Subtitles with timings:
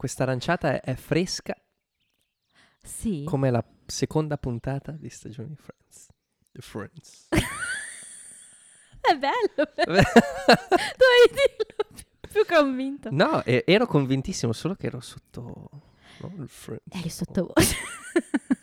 [0.00, 1.54] Questa aranciata è, fresca
[2.82, 3.24] Sì.
[3.26, 6.06] come la seconda puntata di stagione Friends.
[6.52, 7.28] The Friends.
[8.98, 9.70] È bello.
[9.74, 9.92] però.
[9.92, 13.10] Dovevi dirlo più, più convinto.
[13.12, 15.68] no, e- ero convintissimo, solo che ero sotto...
[16.20, 16.94] no, il Friends.
[16.94, 17.76] Eri sottovoce.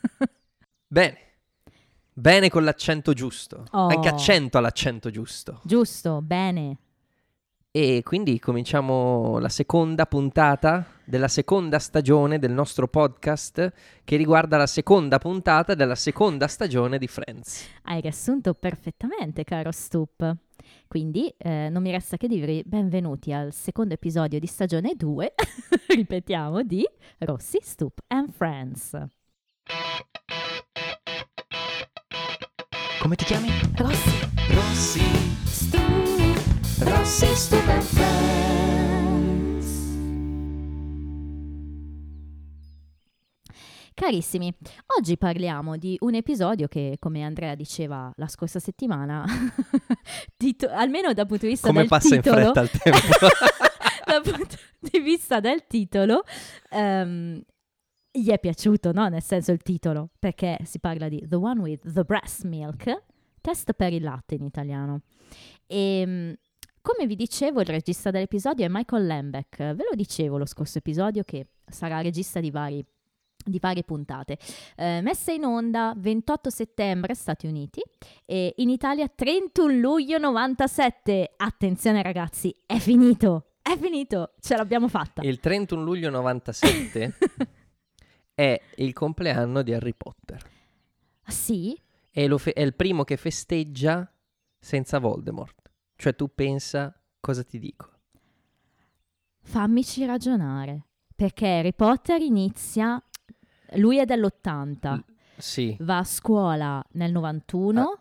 [0.88, 1.20] Bene.
[2.14, 3.64] Bene con l'accento giusto.
[3.74, 3.90] Oh.
[3.90, 5.62] Anche accento all'accento giusto.
[5.66, 6.80] Giusto, bene.
[7.78, 13.72] E quindi cominciamo la seconda puntata della seconda stagione del nostro podcast
[14.04, 17.68] che riguarda la seconda puntata della seconda stagione di Friends.
[17.84, 20.38] Hai riassunto perfettamente, caro Stup.
[20.88, 25.36] Quindi eh, non mi resta che dirvi benvenuti al secondo episodio di stagione 2,
[25.94, 26.84] ripetiamo, di
[27.20, 29.06] Rossi, Stup and Friends.
[33.00, 33.50] Come ti chiami?
[33.76, 35.02] Rossi, Rossi.
[35.46, 36.07] Stup,
[36.80, 37.06] And
[37.82, 38.68] Friends.
[43.96, 44.54] Carissimi,
[44.98, 49.26] oggi parliamo di un episodio che, come Andrea diceva la scorsa settimana,
[50.38, 53.08] tito- almeno dal punto di vista Come del passa in titolo, fretta il tempo.
[54.06, 56.22] dal punto di vista del titolo,
[56.70, 57.42] ehm,
[58.12, 59.08] gli è piaciuto, no?
[59.08, 63.04] Nel senso il titolo, perché si parla di The One with the Breast Milk,
[63.42, 65.02] test per il latte in italiano.
[65.66, 66.38] E
[66.88, 69.58] come vi dicevo, il regista dell'episodio è Michael Lembeck.
[69.58, 72.86] Ve lo dicevo lo scorso episodio che sarà regista di vari
[73.44, 74.38] di varie puntate.
[74.76, 77.82] Eh, messa in onda 28 settembre Stati Uniti
[78.26, 81.34] e in Italia 31 luglio 97.
[81.36, 85.22] Attenzione ragazzi, è finito, è finito, ce l'abbiamo fatta.
[85.24, 87.14] Il 31 luglio 97
[88.34, 90.42] è il compleanno di Harry Potter.
[91.24, 91.78] Ah, sì?
[92.14, 94.10] Lo fe- è il primo che festeggia
[94.58, 95.67] senza Voldemort.
[95.98, 97.90] Cioè tu pensa cosa ti dico.
[99.42, 103.02] Fammici ragionare, perché Harry Potter inizia,
[103.76, 105.00] lui è dell'80,
[105.38, 105.76] Sì.
[105.80, 108.00] va a scuola nel 91,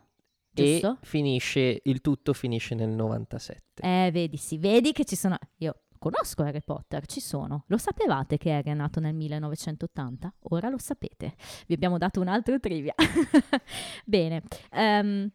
[0.58, 0.98] E giusto?
[1.02, 3.82] finisce, il tutto finisce nel 97.
[3.82, 5.36] Eh, vedi, sì, vedi che ci sono...
[5.58, 7.64] Io conosco Harry Potter, ci sono.
[7.68, 10.34] Lo sapevate che è nato nel 1980?
[10.50, 11.34] Ora lo sapete.
[11.66, 12.94] Vi abbiamo dato un altro trivia.
[14.04, 14.42] Bene.
[14.72, 15.30] ehm,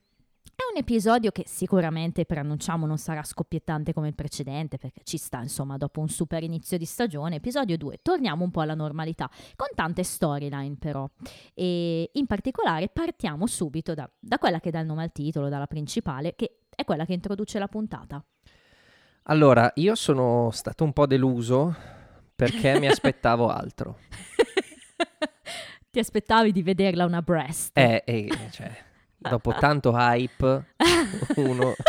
[0.62, 5.42] è un episodio che sicuramente preannunciamo non sarà scoppiettante come il precedente, perché ci sta,
[5.42, 7.38] insomma, dopo un super inizio di stagione.
[7.38, 11.10] Episodio 2, torniamo un po' alla normalità, con tante storyline però.
[11.54, 15.68] E in particolare partiamo subito da, da quella che dà il nome al titolo, dalla
[15.68, 18.24] principale, che è quella che introduce la puntata.
[19.24, 21.76] Allora, io sono stato un po' deluso
[22.36, 23.98] perché mi aspettavo altro.
[25.90, 27.78] Ti aspettavi di vederla una breast?
[27.78, 28.72] Eh, eh, cioè,
[29.22, 30.66] dopo tanto hype,
[31.36, 31.74] uno...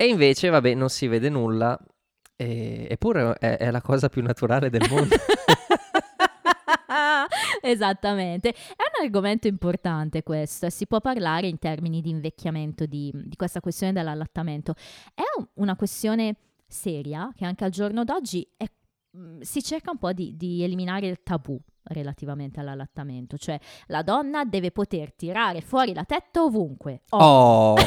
[0.00, 1.78] E invece, vabbè, non si vede nulla.
[2.36, 5.14] e- eppure è, è la cosa più naturale del mondo.
[7.60, 8.54] Esattamente, è
[8.98, 13.60] un argomento importante questo e si può parlare in termini di invecchiamento di, di questa
[13.60, 14.74] questione dell'allattamento.
[15.14, 18.70] È un- una questione seria che anche al giorno d'oggi è-
[19.10, 21.58] mh, si cerca un po' di, di eliminare il tabù
[21.90, 27.02] relativamente all'allattamento, cioè la donna deve poter tirare fuori la tetta ovunque.
[27.10, 27.76] Oh, Oh,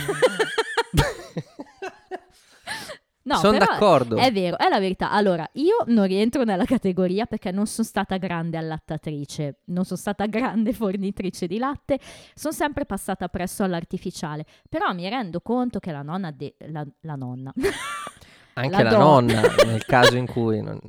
[3.23, 4.15] no, sono d'accordo.
[4.17, 5.11] È vero, è la verità.
[5.11, 10.25] Allora, io non rientro nella categoria perché non sono stata grande allattatrice, non sono stata
[10.25, 11.99] grande fornitrice di latte,
[12.33, 17.15] sono sempre passata presso all'artificiale, però mi rendo conto che la nonna, de- la, la
[17.15, 17.53] nonna,
[18.53, 19.41] Anche la la, donna.
[19.41, 20.61] nonna, nel caso in cui...
[20.61, 20.79] non-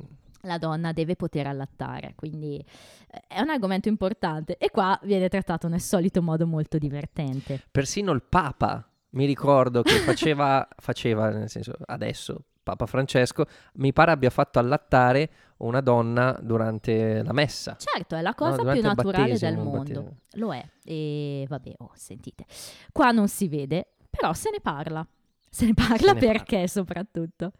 [0.43, 5.67] la donna deve poter allattare, quindi eh, è un argomento importante e qua viene trattato
[5.67, 7.61] nel solito modo molto divertente.
[7.71, 13.45] Persino il Papa, mi ricordo che faceva, faceva, nel senso, adesso, Papa Francesco,
[13.75, 17.75] mi pare abbia fatto allattare una donna durante la messa.
[17.77, 20.15] Certo, è la No, cosa durante più naturale del battesimo, mondo.
[20.33, 20.65] Lo è.
[20.83, 22.45] E vabbè, oh, sentite.
[22.91, 25.05] Qua non si vede, però se ne parla.
[25.49, 27.51] Se ne parla ne perché soprattutto.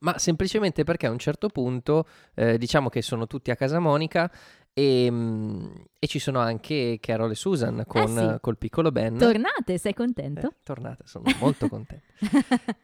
[0.00, 4.30] Ma semplicemente perché a un certo punto, eh, diciamo che sono tutti a casa Monica
[4.72, 5.66] e, mm,
[5.98, 8.36] e ci sono anche Carol e Susan con, Eh sì.
[8.40, 9.16] col piccolo Ben.
[9.18, 10.48] Tornate, sei contento?
[10.48, 12.04] Eh, tornate, sono molto contento.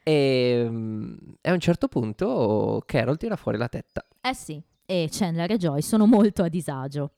[0.03, 4.05] e, mm, e a un certo punto Carol tira fuori la tetta.
[4.21, 4.61] Eh sì.
[4.87, 7.13] E Chandler e Joy sono molto a disagio.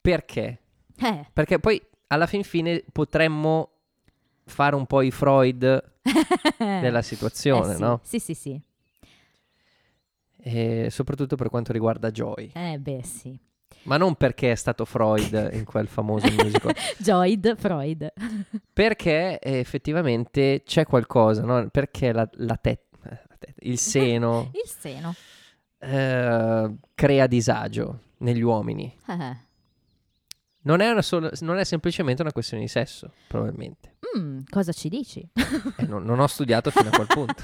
[0.00, 0.58] Perché?
[0.98, 3.70] Eh, Perché poi alla fin fine potremmo
[4.46, 5.82] fare un po' i Freud
[6.58, 7.80] della situazione, eh sì.
[7.80, 8.00] no?
[8.02, 8.60] Sì, sì, sì.
[10.46, 12.50] E soprattutto per quanto riguarda Joy.
[12.54, 13.38] Eh beh, sì.
[13.84, 18.12] Ma non perché è stato Freud in quel famoso musical, Joyd, Freud.
[18.72, 21.68] perché effettivamente c'è qualcosa, no?
[21.70, 22.82] Perché la, la, tetta.
[23.60, 25.14] Il seno Il seno.
[25.80, 28.94] eh, crea disagio negli uomini.
[29.06, 29.36] Eh.
[30.66, 33.93] Non è, una sola- non è semplicemente una questione di sesso, probabilmente.
[34.16, 35.26] Mm, cosa ci dici?
[35.76, 37.42] Eh, non, non ho studiato fino a quel punto.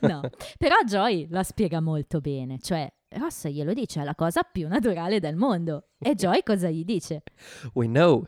[0.06, 0.20] no,
[0.58, 5.18] però Joy la spiega molto bene, cioè Ross glielo dice, è la cosa più naturale
[5.18, 5.88] del mondo.
[5.98, 7.22] E Joy cosa gli dice?
[7.72, 8.26] We know,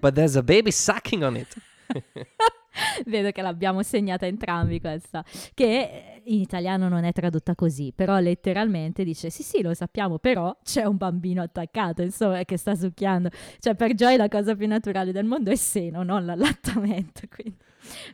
[0.00, 1.54] but there's a baby sucking on it.
[3.06, 5.24] Vedo che l'abbiamo segnata entrambi questa,
[5.54, 10.56] che in italiano non è tradotta così, però letteralmente dice sì sì lo sappiamo, però
[10.62, 13.30] c'è un bambino attaccato, insomma, che sta succhiando.
[13.58, 17.56] Cioè per Joy la cosa più naturale del mondo è il seno, non l'allattamento, quindi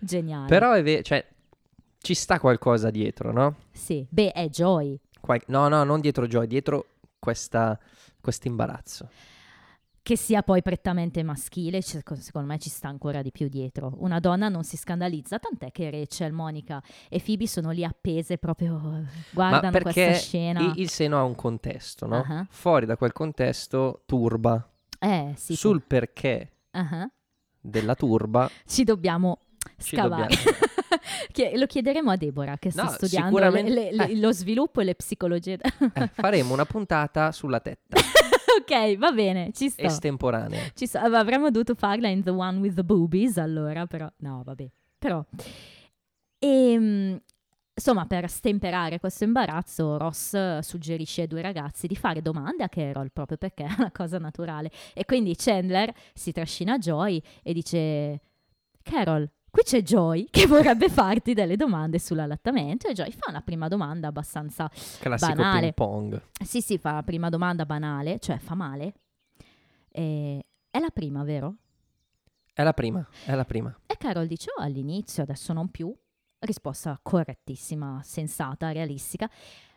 [0.01, 0.47] geniale.
[0.47, 1.27] Però è vero, cioè,
[1.99, 3.57] ci sta qualcosa dietro, no?
[3.73, 4.99] Sì, beh, è Joy.
[5.21, 6.87] Qual- no, no, non dietro Joy, dietro
[7.19, 7.79] questa,
[8.21, 9.09] questo imbarazzo.
[10.05, 13.93] Che sia poi prettamente maschile, secondo me ci sta ancora di più dietro.
[13.99, 19.05] Una donna non si scandalizza, tant'è che Rachel, Monica e Phoebe sono lì appese proprio,
[19.31, 20.61] guardano perché questa scena.
[20.61, 22.25] il, il seno ha un contesto, no?
[22.27, 22.45] Ah.
[22.51, 24.69] Fuori da quel contesto turba.
[24.99, 25.55] Eh, sì.
[25.55, 27.09] Sul perché Ah,
[27.61, 29.39] della turba Ci dobbiamo
[29.79, 30.35] ci scavare.
[30.35, 30.57] dobbiamo...
[31.33, 34.17] Che- lo chiederemo a Deborah che sta No, studiando sicuramente- le- le- eh.
[34.19, 35.59] lo sviluppo e le psicologie.
[35.95, 37.97] Eh, faremo una puntata sulla tetta,
[38.61, 39.83] ok, va bene, ci sto.
[39.83, 40.61] estemporanea.
[40.75, 40.99] Ci sto.
[40.99, 44.69] Av- Avremmo dovuto farla in The One with the Boobies, allora, però, no, vabbè.
[44.99, 45.25] Però,
[46.39, 47.21] Ehm,
[47.75, 52.69] insomma, per stemperare questo imbarazzo, Ross eh, suggerisce ai due ragazzi di fare domande a
[52.69, 54.71] Carol, proprio perché è una cosa naturale.
[54.95, 58.21] E quindi Chandler si trascina Joy e dice,
[58.83, 62.89] Carol, qui c'è Joy che vorrebbe farti delle domande sull'allattamento.
[62.89, 64.69] E Joy fa una prima domanda abbastanza
[64.99, 65.61] Classico Banale.
[65.61, 66.23] ping pong.
[66.43, 68.95] sì, sì, fa la prima domanda banale, cioè fa male.
[69.91, 71.57] E- È la prima, vero?
[72.55, 73.75] È la prima, è la prima.
[73.87, 75.95] E Carol dice, oh, all'inizio, adesso non più.
[76.41, 79.31] Risposta correttissima, sensata, realistica.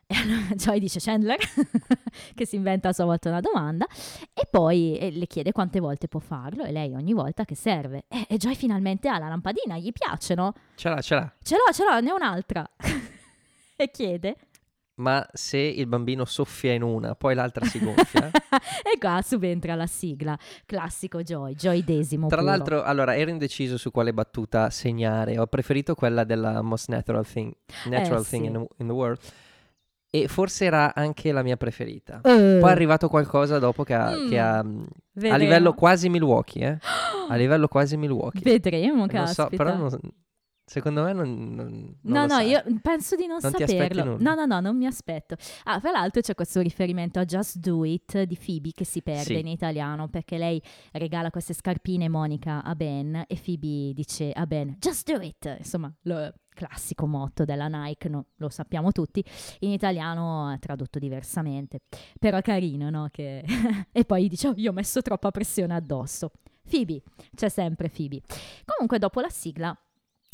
[0.16, 1.38] E allora Joy dice Chandler,
[2.36, 3.88] che si inventa a sua volta una domanda,
[4.34, 8.06] e poi eh, le chiede quante volte può farlo, e lei ogni volta che serve.
[8.07, 10.54] E, e Joy finalmente ha la lampadina, gli piace, no?
[10.75, 11.34] Ce l'ha, ce l'ha.
[11.42, 12.69] Ce l'ho, ce l'ho, ne ho un'altra.
[13.75, 14.36] e chiede,
[14.98, 18.30] Ma se il bambino soffia in una, poi l'altra si gonfia.
[18.30, 20.38] e qua subentra la sigla,
[20.68, 22.50] classico Joy, Joy desimo Tra puro.
[22.50, 25.40] l'altro, allora, ero indeciso su quale battuta segnare.
[25.40, 27.52] Ho preferito quella della most natural thing,
[27.88, 28.48] natural Eh, thing sì.
[28.50, 29.19] in, the, in the world.
[30.24, 32.22] E forse era anche la mia preferita.
[32.24, 34.84] Eh, Poi è arrivato qualcosa dopo che ha, Mm, che ha, mm,
[35.30, 36.78] a livello quasi Milwaukee, eh?
[37.30, 38.42] A livello quasi Milwaukee.
[38.50, 39.50] Vedremo, non caspita.
[39.50, 40.00] so, però non-
[40.66, 42.50] secondo me non, non- non No, no, sai.
[42.50, 44.18] io penso di non, Non saperlo.
[44.20, 45.36] No, no, no, non mi aspetto.
[45.64, 49.24] Ah, tra l'altro c'è questo riferimento a Just Do It di Phoebe che si perde
[49.24, 49.40] Sì.
[49.40, 50.62] in italiano perché lei
[50.94, 55.56] regala queste scarpine Monica a Ben e Phoebe dice a Ben Just Do It.
[55.60, 59.24] Insomma, lo classico motto della Nike, no, lo sappiamo tutti.
[59.60, 61.82] In italiano è tradotto diversamente.
[62.20, 63.10] Però carino, no?
[63.12, 63.44] Che...
[63.92, 66.32] e poi dice, oh, io ho messo troppa pressione addosso.
[66.68, 67.04] Phoebe,
[67.36, 68.22] c'è sempre Phoebe.
[68.66, 69.78] Comunque dopo la sigla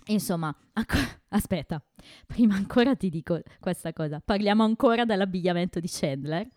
[0.07, 0.97] Insomma, acco-
[1.29, 1.81] aspetta,
[2.25, 4.21] prima ancora ti dico questa cosa.
[4.23, 6.47] Parliamo ancora dell'abbigliamento di Chandler.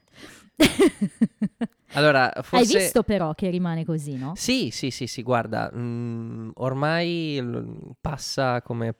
[1.97, 2.57] Allora, forse...
[2.77, 4.33] Hai visto però che rimane così, no?
[4.35, 8.97] Sì, sì, sì, sì, guarda, mm, ormai l- passa come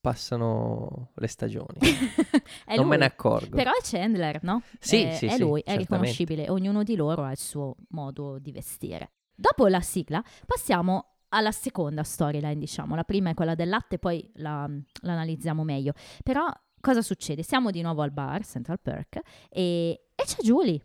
[0.00, 1.78] passano le stagioni.
[2.66, 2.88] È non lui.
[2.88, 3.54] me ne accorgo.
[3.54, 4.62] Però è Chandler, no?
[4.80, 5.78] Sì, è, sì, è sì, lui, è certamente.
[5.78, 6.50] riconoscibile.
[6.50, 9.12] Ognuno di loro ha il suo modo di vestire.
[9.32, 12.94] Dopo la sigla passiamo alla seconda storyline, diciamo.
[12.94, 14.68] La prima è quella del latte, poi la,
[15.02, 15.92] l'analizziamo meglio.
[16.22, 16.46] Però
[16.80, 17.42] cosa succede?
[17.42, 19.20] Siamo di nuovo al bar, Central Perk,
[19.50, 20.84] e, e c'è Julie.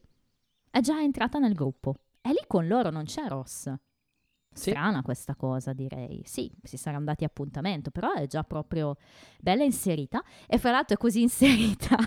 [0.69, 1.95] È già entrata nel gruppo.
[2.21, 3.73] E lì con loro non c'è Ross.
[4.51, 4.71] Sì.
[4.71, 6.23] Strana questa cosa, direi.
[6.25, 8.97] Sì, si saranno dati appuntamento, però è già proprio
[9.39, 10.23] bella inserita.
[10.47, 11.97] E fra l'altro è così inserita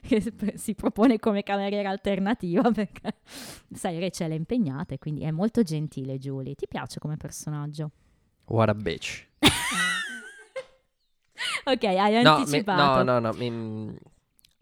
[0.06, 3.14] che si- propone come cameriera alternativa perché,
[3.72, 6.54] sai, Rachel è impegnata e quindi è molto gentile Julie.
[6.54, 7.90] Ti piace come personaggio?
[8.46, 9.26] What a bitch.
[11.64, 13.02] ok, hai No, mi- anticipato.
[13.02, 13.50] no, no, no, mi,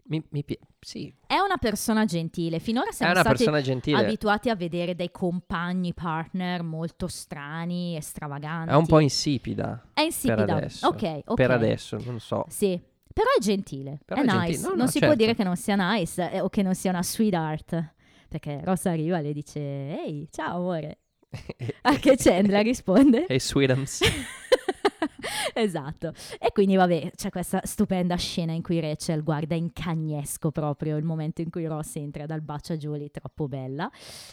[0.07, 2.59] mi, mi pi- sì, È una persona gentile.
[2.59, 3.45] Finora siamo stati
[3.93, 8.71] abituati a vedere dei compagni, partner molto strani, stravaganti.
[8.71, 10.45] È un po' insipida È insipida.
[10.45, 10.87] per adesso.
[10.87, 11.33] Ok, ok.
[11.33, 12.45] Per adesso, non so.
[12.49, 12.79] Sì,
[13.15, 14.47] però è gentile, Però è, è gentile.
[14.49, 14.61] nice.
[14.63, 15.07] No, no, non si certo.
[15.07, 17.93] può dire che non sia nice eh, o che non sia una sweetheart.
[18.27, 20.97] Perché Ross arriva e le dice, ehi, ciao amore.
[21.83, 23.25] A che Chandler risponde?
[23.27, 24.01] E Sweetums.
[25.53, 26.13] esatto.
[26.39, 31.03] E quindi vabbè, c'è questa stupenda scena in cui Rachel guarda in cagnesco proprio il
[31.03, 33.89] momento in cui Ross entra dal bacio a Julie, troppo bella,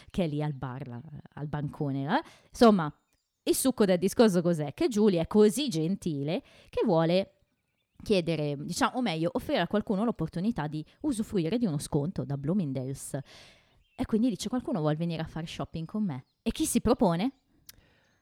[0.09, 1.01] che è lì al bar, la-
[1.35, 2.17] al bancone.
[2.17, 2.21] eh.
[2.49, 2.93] Insomma,
[3.43, 4.73] il succo del discorso cos'è?
[4.73, 7.31] Che Julie è così gentile che vuole
[8.03, 13.17] chiedere, diciamo, o meglio, offrire a qualcuno l'opportunità di usufruire di uno sconto da Bloomingdale's.
[13.95, 16.25] E quindi dice qualcuno vuole venire a fare shopping con me.
[16.43, 17.31] E chi si propone?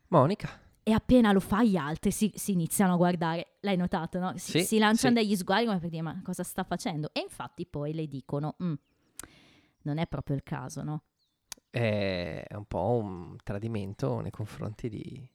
[0.07, 0.49] Monica.
[0.83, 3.57] E appena lo fa gli altri si, si iniziano a guardare.
[3.61, 4.33] L'hai notato, no?
[4.37, 5.21] Si, Sì, si lanciano sì.
[5.23, 7.09] degli sguardi come per dire ma cosa sta facendo?
[7.13, 8.73] E infatti poi le dicono, "Mm,
[9.83, 11.03] non è proprio il caso, no?
[11.69, 15.25] È un po' un tradimento nei confronti di,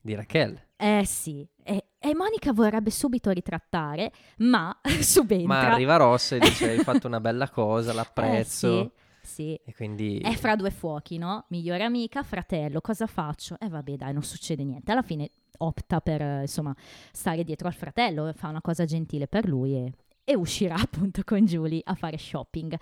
[0.00, 0.60] di Raquel.
[0.76, 5.46] Eh sì, e, e Monica vorrebbe subito ritrattare, ma subentra.
[5.46, 8.80] Ma arriva Ross e dice hai fatto una bella cosa, l'apprezzo.
[8.80, 8.90] Eh
[9.22, 9.60] sì, sì.
[9.64, 10.18] E quindi...
[10.18, 11.46] È fra due fuochi, no?
[11.48, 13.56] Migliore amica, fratello, cosa faccio?
[13.58, 14.92] E vabbè, dai, non succede niente.
[14.92, 16.76] Alla fine opta per, eh, insomma,
[17.10, 19.92] stare dietro al fratello, fa una cosa gentile per lui e,
[20.24, 22.76] e uscirà appunto con Julie a fare shopping.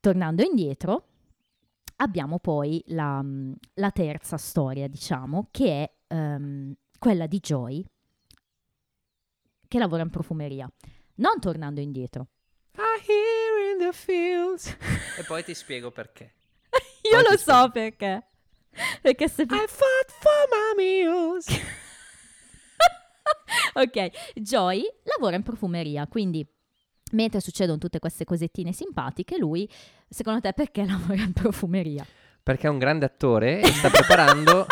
[0.00, 1.06] Tornando indietro,
[1.98, 3.24] abbiamo poi la,
[3.74, 7.86] la terza storia, diciamo, che è ehm, quella di Joy,
[9.74, 10.70] che lavora in profumeria.
[11.16, 12.28] Non tornando indietro.
[12.76, 14.68] I hear in the fields.
[15.18, 16.32] e poi ti spiego perché.
[17.02, 17.60] Io Poi lo ti spiego.
[17.60, 18.26] so perché.
[19.02, 19.42] Perché se...
[19.42, 21.46] I fought for my meals.
[23.74, 26.46] ok, Joy lavora in profumeria, quindi
[27.12, 29.68] mentre succedono tutte queste cosettine simpatiche, lui,
[30.08, 32.06] secondo te, perché lavora in profumeria?
[32.44, 34.66] Perché è un grande attore e sta preparando...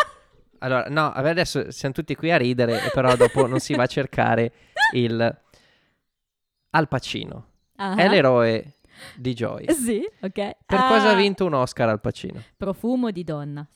[0.63, 4.53] Allora, no, adesso siamo tutti qui a ridere, però dopo non si va a cercare
[4.95, 5.41] il
[6.71, 7.47] Al Pacino.
[7.77, 8.75] Ah, È l'eroe
[9.17, 9.73] di Joy.
[9.73, 10.33] Sì, ok.
[10.33, 12.43] Per Ah, cosa ha vinto un Oscar Al Pacino?
[12.57, 13.67] Profumo di donna.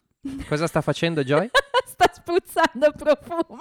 [0.48, 1.48] Cosa sta facendo Joy?
[1.86, 3.58] Sta spruzzando profumo.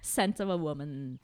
[0.00, 1.18] Sense of a woman.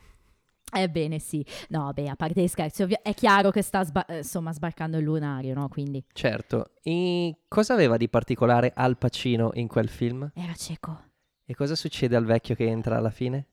[0.73, 4.19] Ebbene sì, no, beh, a parte gli scherzi, ovvia- è chiaro che sta sba- eh,
[4.19, 5.69] insomma sbarcando il lunario, no?
[5.69, 6.73] Quindi Certo.
[6.83, 10.31] E cosa aveva di particolare Al Pacino in quel film?
[10.35, 11.09] era cieco.
[11.45, 13.47] E cosa succede al vecchio che entra alla fine?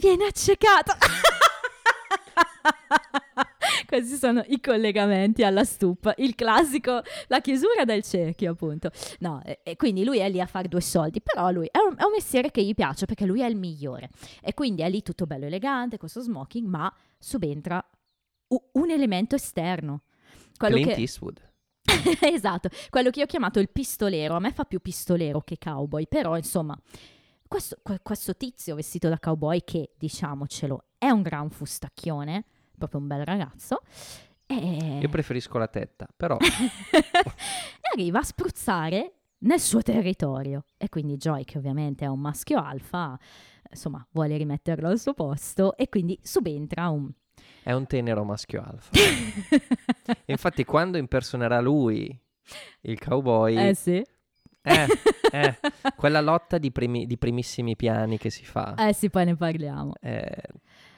[0.00, 0.94] Viene accecato.
[3.92, 8.90] Questi sono i collegamenti alla stup, il classico, la chiusura del cerchio, appunto.
[9.18, 11.96] No, e, e quindi lui è lì a fare due soldi, però lui è un,
[11.98, 14.08] è un mestiere che gli piace perché lui è il migliore.
[14.40, 17.86] E quindi è lì tutto bello elegante, questo smoking, ma subentra
[18.48, 20.04] un elemento esterno.
[20.56, 21.00] Quello Clint che...
[21.00, 21.52] Eastwood.
[22.32, 24.36] esatto, quello che io ho chiamato il pistolero.
[24.36, 26.74] A me fa più pistolero che cowboy, però insomma,
[27.46, 32.46] questo, que- questo tizio vestito da cowboy che, diciamocelo, è un gran fustacchione,
[32.88, 33.80] proprio un bel ragazzo,
[34.46, 34.98] e...
[35.00, 36.36] Io preferisco la tetta, però
[36.90, 37.02] e
[37.92, 40.64] arriva a spruzzare nel suo territorio.
[40.76, 43.18] E quindi Joy, che ovviamente è un maschio alfa,
[43.70, 47.10] insomma, vuole rimetterlo al suo posto e quindi subentra un...
[47.62, 48.90] è un tenero maschio alfa.
[50.26, 52.16] Infatti quando impersonerà lui,
[52.82, 54.04] il cowboy, eh sì.
[54.62, 54.86] eh,
[55.32, 55.58] eh,
[55.96, 59.94] quella lotta di, primi- di primissimi piani che si fa, Eh sì, poi ne parliamo.
[60.00, 60.42] eh,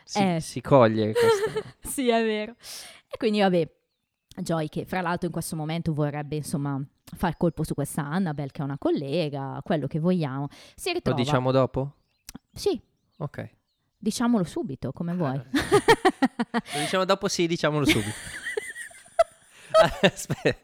[0.04, 0.40] si, Eh.
[0.40, 1.62] si coglie questo.
[1.80, 2.54] sì, è vero.
[3.08, 3.68] E quindi, vabbè,
[4.36, 6.80] Joy, che fra l'altro in questo momento vorrebbe, insomma,
[7.16, 11.18] far colpo su questa Annabelle, che è una collega, quello che vogliamo, si Lo ritrova...
[11.18, 11.94] diciamo dopo?
[12.52, 12.80] Sì,
[13.18, 13.48] Ok.
[13.98, 15.40] diciamolo subito, come vuoi.
[15.52, 17.28] Lo diciamo dopo?
[17.28, 18.10] Sì, diciamolo subito.
[20.02, 20.58] Aspetta.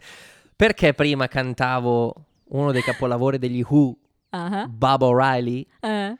[0.56, 2.14] Perché prima cantavo
[2.48, 3.96] uno dei capolavori degli Who,
[4.30, 5.66] Ah, Bob O'Reilly?
[5.80, 6.16] eh,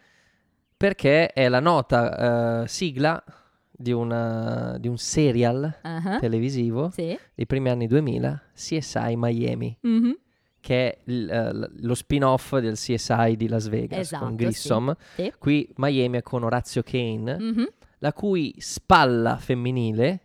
[0.81, 3.23] Perché è la nota eh, sigla
[3.71, 7.19] di, una- di un serial ah, televisivo Sì.
[7.35, 10.19] dei primi anni 2000, CSI Miami, mhm,
[10.59, 14.97] che è l- lo spin-off del CSI di Las Vegas Esatto, con Grissom.
[15.17, 15.25] sì.
[15.25, 15.33] Sì.
[15.39, 17.69] Qui Miami è con Orazio Kane, mhm.
[17.99, 20.21] la cui spalla femminile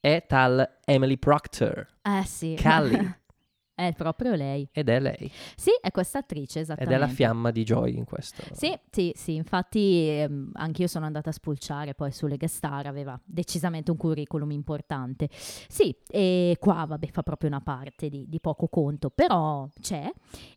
[0.00, 1.86] è tal Emily Proctor.
[2.02, 2.54] Eh sì.
[2.58, 3.20] Callie.
[3.86, 4.68] è proprio lei.
[4.72, 5.30] Ed è lei.
[5.56, 6.94] Sì, è questa attrice, Ed esattamente.
[6.94, 8.42] è la fiamma di Joy in questo.
[8.52, 13.18] Sì, sì, sì, infatti ehm, anch'io sono andata a spulciare poi sulle guest star, aveva
[13.24, 15.28] decisamente un curriculum importante.
[15.32, 20.10] Sì, e qua vabbè fa proprio una parte di, di poco conto, però c'è.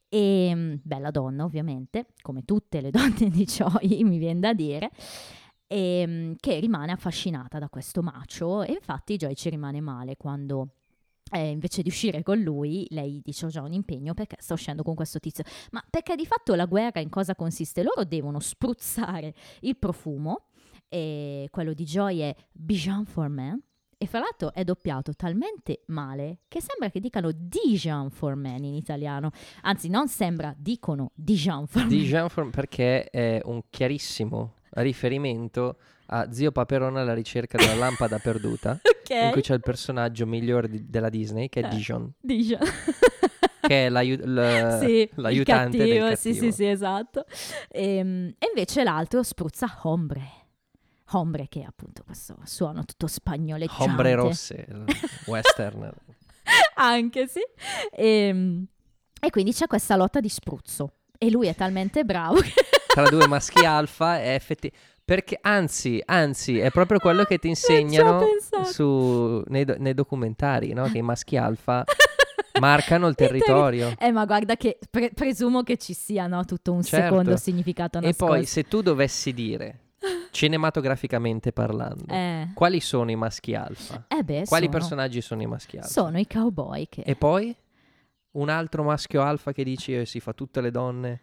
[0.08, 4.92] E mm, bella donna ovviamente, come tutte le donne di Choi mi viene da dire.
[5.68, 10.70] E, mm, che rimane affascinata da questo macio e infatti Joy ci rimane male quando
[11.32, 14.84] eh, invece di uscire con lui, lei dice ho già un impegno perché sta uscendo
[14.84, 15.44] con questo tizio.
[15.72, 17.84] Ma perché di fatto la guerra in cosa consiste?
[17.84, 20.48] Loro devono spruzzare il profumo,
[20.88, 23.62] e quello di Joy è Bijan for Men,
[23.98, 28.74] e fra l'altro è doppiato talmente male che sembra che dicano Dijon for Men in
[28.74, 29.32] italiano.
[29.62, 31.90] Anzi, non sembra, dicono Dijon for Men.
[31.90, 35.78] Di Jean Form- perché è un chiarissimo riferimento
[36.08, 38.80] a Zio Paperone alla ricerca della lampada perduta,
[39.10, 41.70] in cui c'è il personaggio migliore di- della Disney, che è Eh.
[41.70, 42.60] Dijon, Dijon.
[43.68, 46.34] che è l'aiu- l- sì, l'aiutante del cattivo, cattivo.
[46.36, 47.26] Sì, sì, sì, esatto.
[47.70, 50.44] Ehm, E, invece l'altro spruzza ombre.
[51.12, 53.84] Hombre, che è appunto questo suono tutto spagnoleggiante.
[53.84, 54.68] Ombre rosse,
[55.28, 55.92] western.
[56.76, 57.40] Anche sì.
[57.92, 58.66] E,
[59.20, 60.94] e quindi c'è questa lotta di spruzzo.
[61.18, 62.40] E lui è talmente bravo.
[62.88, 64.94] Tra due maschi alfa è effettivamente...
[65.06, 68.26] Perché, anzi, anzi, è proprio quello che ti insegnano
[68.64, 70.86] su, nei, do- nei documentari, no?
[70.90, 71.84] Che i maschi alfa
[72.60, 73.94] marcano il Il terri- territorio.
[74.00, 77.08] Eh, ma guarda che pre- presumo che ci sia no, tutto un Certo.
[77.10, 78.26] secondo significato E nascosto.
[78.26, 79.80] poi, se tu dovessi dire,
[80.32, 84.06] cinematograficamente parlando, Eh, quali sono i maschi alfa?
[84.08, 85.90] eh beh, Quali sono, personaggi sono i maschi alfa?
[85.90, 87.02] sono i cowboy che...
[87.06, 87.56] E poi
[88.36, 91.22] un altro maschio alfa che dici eh, si fa tutte le donne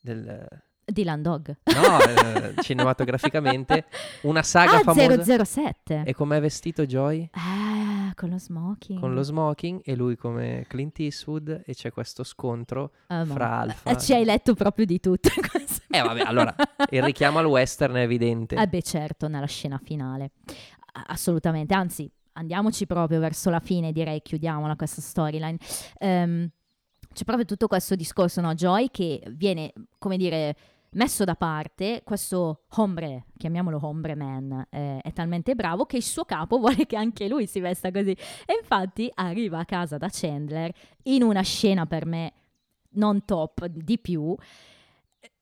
[0.00, 0.48] del
[0.84, 1.56] Dylan Dog.
[1.64, 3.86] no, eh, cinematograficamente
[4.22, 6.02] una saga ah, famosa 007.
[6.04, 7.28] e com'è vestito Joy?
[7.32, 9.00] Ah, con lo smoking.
[9.00, 13.90] Con lo smoking e lui come Clint Eastwood e c'è questo scontro ma- fra alfa.
[13.90, 15.30] Eh, Ci hai letto proprio di tutto.
[15.88, 16.54] Eh vabbè, allora
[16.90, 18.56] il richiamo al western è evidente.
[18.56, 20.32] Eh beh, certo, nella scena finale.
[21.06, 25.58] Assolutamente, anzi, andiamoci proprio verso la fine, direi, chiudiamola questa storyline.
[25.98, 26.48] Ehm,
[27.12, 28.54] c'è proprio tutto questo discorso, no?
[28.54, 30.56] Joy che viene, come dire,
[30.94, 36.24] messo da parte, questo hombre, chiamiamolo hombre man, eh, è talmente bravo che il suo
[36.24, 38.10] capo vuole che anche lui si vesta così.
[38.10, 40.72] E infatti arriva a casa da Chandler
[41.04, 42.32] in una scena per me
[42.90, 44.36] non top di più.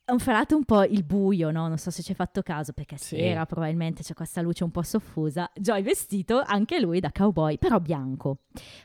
[0.07, 1.69] Ho infarato un po' il buio, no?
[1.69, 3.17] Non so se ci hai fatto caso, perché Sì.
[3.17, 5.49] sera probabilmente c'è questa luce un po' soffusa.
[5.55, 8.39] Joy vestito, anche lui da cowboy, però bianco.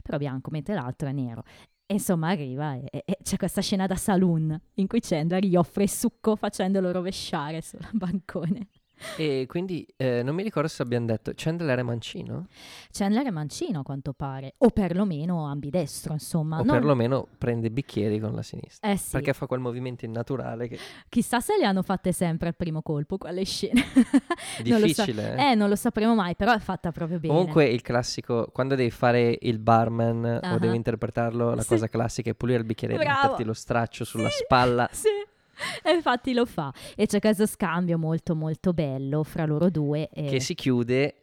[0.03, 1.43] Però bianco, mentre l'altro è nero.
[1.87, 5.55] E insomma arriva e, e- e c'è questa scena da saloon in cui Chandler gli
[5.55, 8.67] offre il succo facendolo rovesciare sul bancone.
[9.15, 12.47] E quindi eh, non mi ricordo se abbiamo detto Chandler è mancino
[12.91, 16.59] Chandler è mancino a quanto pare, o perlomeno ambidestro, insomma.
[16.59, 18.89] o Non- perlomeno prende bicchieri con la sinistra.
[18.89, 22.55] Eh sì, Perché fa quel movimento innaturale che chissà se le hanno fatte sempre al
[22.55, 23.81] primo colpo quelle scene.
[23.81, 24.85] è Non so.
[24.85, 25.35] difficile.
[25.35, 25.51] eh.
[25.51, 27.33] Eh, non lo sapremo mai, però è fatta proprio bene.
[27.33, 30.53] Comunque il classico, quando devi fare il barman Ah.
[30.53, 31.67] o devi interpretarlo, la Sì.
[31.69, 33.21] cosa classica è pulire il bicchiere e Bravo.
[33.21, 34.43] metterti lo straccio sulla Sì.
[34.43, 34.89] spalla.
[34.91, 35.07] Sì,
[35.83, 36.73] e infatti lo fa.
[36.95, 40.09] E c'è questo scambio molto molto bello fra loro due.
[40.09, 41.15] e- Che si chiude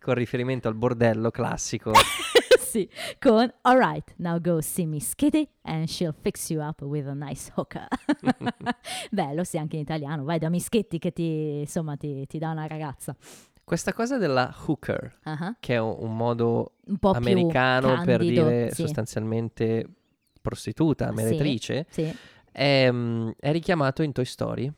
[0.00, 1.92] con riferimento al bordello classico.
[2.58, 7.14] sì, con Alright, now go see Miss Kitty and she'll fix you up with a
[7.14, 7.86] nice hooker.
[9.10, 10.24] Bello, sì, anche in italiano.
[10.24, 13.14] Vai da Miss Kitty che ti, insomma, ti, ti dà una ragazza.
[13.64, 18.42] Questa cosa della hooker, Ah, che è un, modo Un po' americano più per candido,
[18.48, 19.86] dire sì, sostanzialmente
[20.42, 22.12] prostituta, meretrice, sì.
[22.52, 24.70] È, mm, è richiamato in Toy Story.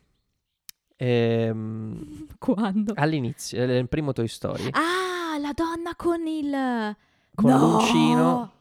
[0.97, 2.93] Ehm, Quando?
[2.97, 4.69] all'inizio, eh, nel primo Toy Story.
[4.71, 6.97] Ah, la donna con il...
[7.35, 7.59] Con No!
[7.59, 8.53] l'uncino.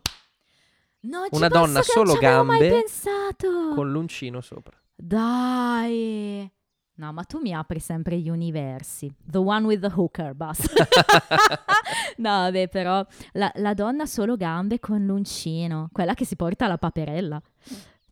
[0.99, 3.73] Ci Una donna solo gambe, pensato.
[3.75, 4.75] Con l'uncino sopra.
[4.95, 6.49] Dai.
[6.95, 9.11] No, ma tu mi apri sempre gli universi.
[9.25, 10.71] The one with the hooker, basta.
[12.17, 16.77] no, vabbè, però la, la donna solo gambe con l'uncino, quella che si porta la
[16.77, 17.41] paperella.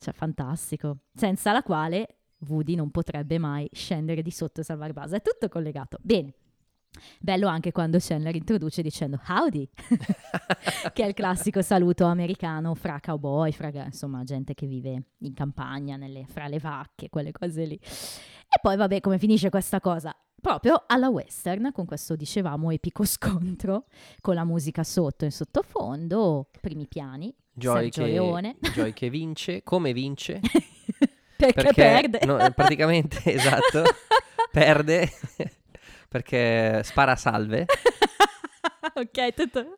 [0.02, 0.98] Cioè, fantastico.
[1.14, 5.12] Senza la quale Woody non potrebbe mai scendere di sotto e salvare Buzz.
[5.12, 6.00] È tutto collegato.
[6.02, 6.34] Bene.
[7.20, 9.70] Bello anche quando Chandler introduce dicendo howdy,
[10.92, 15.96] che è il classico saluto americano fra cowboy, fra insomma gente che vive in campagna,
[15.96, 17.76] nelle- fra le vacche, quelle cose lì.
[17.76, 20.14] E poi vabbè come finisce questa cosa?
[20.42, 23.86] Proprio alla western, con questo dicevamo epico scontro,
[24.20, 28.56] con la musica sotto in sottofondo, primi piani, Joy che.
[28.74, 29.64] Joy che vince.
[29.64, 30.40] Come vince?
[31.38, 32.20] perché, Perché perde.
[32.26, 33.84] no, praticamente, esatto,
[34.52, 35.10] perde
[36.08, 37.66] perché spara salve
[38.94, 39.78] ok, tutto...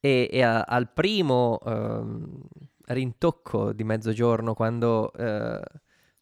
[0.00, 2.40] e, e a- al primo ehm,
[2.86, 5.60] rintocco di mezzogiorno quando eh,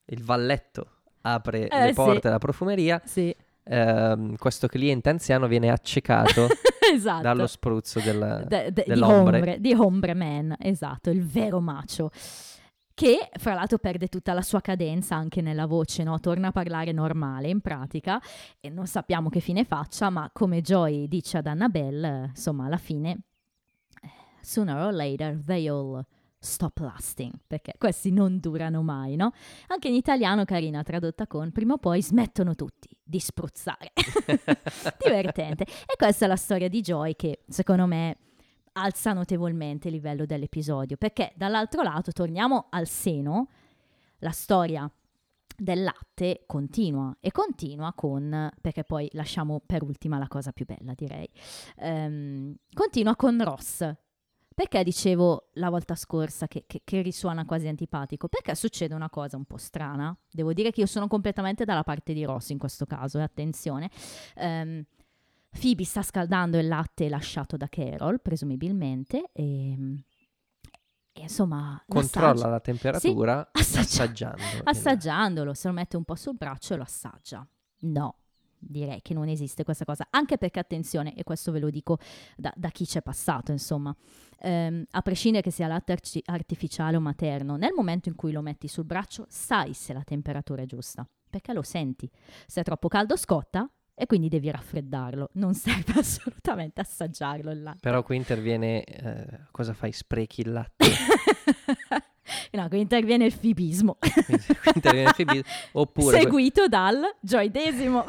[0.06, 0.90] il valletto
[1.22, 1.94] apre Eh, le sì.
[1.94, 3.34] porte della profumeria, Sì,
[3.70, 6.48] ehm, questo cliente anziano viene accecato
[6.92, 7.22] esatto.
[7.22, 12.10] dallo spruzzo del, De- de- di, hombre, di hombre man, esatto, il vero macio.
[12.92, 16.20] Che fra l'altro perde tutta la sua cadenza anche nella voce, no?
[16.20, 18.20] torna a parlare normale in pratica
[18.60, 23.20] e non sappiamo che fine faccia, ma come Joy dice ad Annabelle, insomma alla fine,
[24.42, 26.04] sooner or later they all
[26.40, 29.32] stop lasting, perché questi non durano mai, no?
[29.68, 33.92] Anche in italiano carina tradotta con prima o poi smettono tutti di spruzzare.
[35.04, 35.64] Divertente.
[35.64, 38.16] E questa è la storia di Joy che secondo me
[38.72, 43.48] alza notevolmente il livello dell'episodio, perché dall'altro lato torniamo al seno,
[44.20, 44.90] la storia
[45.56, 50.94] del latte continua e continua con, perché poi lasciamo per ultima la cosa più bella
[50.94, 51.28] direi,
[51.76, 53.94] ehm, continua con Ross.
[54.54, 58.28] Perché dicevo la volta scorsa che, che, che, risuona quasi antipatico?
[58.28, 60.14] Perché succede una cosa un po' strana.
[60.30, 63.90] Devo dire che io sono completamente dalla parte di Ross in questo caso, e attenzione.
[64.36, 64.84] Um,
[65.50, 69.72] Phoebe sta scaldando il latte lasciato da Carol, presumibilmente, e,
[71.12, 71.82] e insomma...
[71.86, 74.62] Controlla la temperatura sì, assaggia- assaggiandolo.
[74.64, 77.46] Assaggiandolo, se lo mette un po' sul braccio e lo assaggia.
[77.82, 78.16] No,
[78.60, 81.98] direi che non esiste questa cosa, anche perché attenzione, e questo ve lo dico
[82.36, 83.94] da, da chi c'è passato, insomma,
[84.40, 85.96] ehm, a prescindere che sia latte
[86.26, 90.62] artificiale o materno, nel momento in cui lo metti sul braccio sai se la temperatura
[90.62, 92.08] è giusta, perché lo senti.
[92.46, 93.68] Se è troppo caldo scotta
[94.00, 97.80] e quindi devi raffreddarlo, non serve assolutamente assaggiarlo il latte.
[97.82, 99.92] Però qui interviene, eh, cosa fai?
[99.92, 100.86] Sprechi il latte?
[102.52, 103.98] no, qui interviene il fibismo.
[104.74, 105.42] interviene il fibismo.
[105.72, 106.18] Oppure...
[106.18, 108.06] Seguito dal gioidesimo.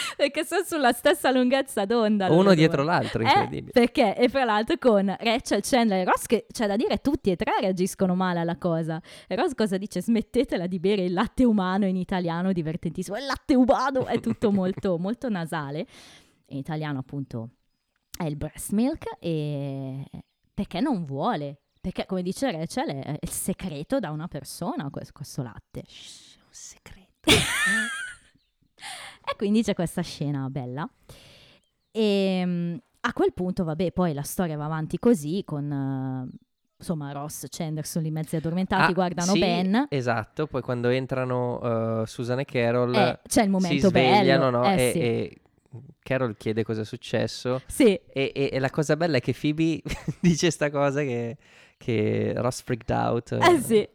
[0.16, 2.30] perché sono sulla stessa lunghezza d'onda.
[2.30, 3.68] Uno dietro l'altro, incredibile.
[3.68, 4.16] Eh, perché?
[4.16, 7.52] E fra l'altro con Rachel, Chandler e Ross, che c'è da dire tutti e tre
[7.60, 9.00] reagiscono male alla cosa.
[9.26, 10.02] E Ross cosa dice?
[10.02, 13.16] Smettetela di bere il latte umano in italiano, divertentissimo.
[13.16, 15.86] Il latte umano è tutto molto, molto nasale.
[16.48, 17.50] In italiano appunto
[18.16, 20.04] è il breast milk e
[20.52, 25.42] perché non vuole perché, come dice Rachel, è il segreto da una persona questo, questo
[25.42, 25.82] latte.
[25.86, 27.30] Shh, un segreto.
[29.24, 30.88] e quindi c'è questa scena bella.
[31.90, 35.70] E ehm, a quel punto, vabbè, poi la storia va avanti così con...
[35.70, 36.48] Uh,
[36.80, 39.86] insomma, Ross e Chandler sono lì mezzi addormentati, ah, guardano sì, Ben.
[39.90, 44.58] Esatto, poi quando entrano uh, Susan e Carol eh, c'è il momento si svegliano, bello.
[44.58, 44.64] no?
[44.64, 44.98] Eh, e, sì.
[44.98, 45.40] e
[46.02, 47.62] Carol chiede cosa è successo.
[47.66, 47.94] Sì.
[47.94, 49.82] E, e, e, la cosa bella è che Phoebe
[50.20, 51.36] dice sta cosa che,
[51.76, 53.32] che Ross freaked out.
[53.40, 53.88] Eh sì.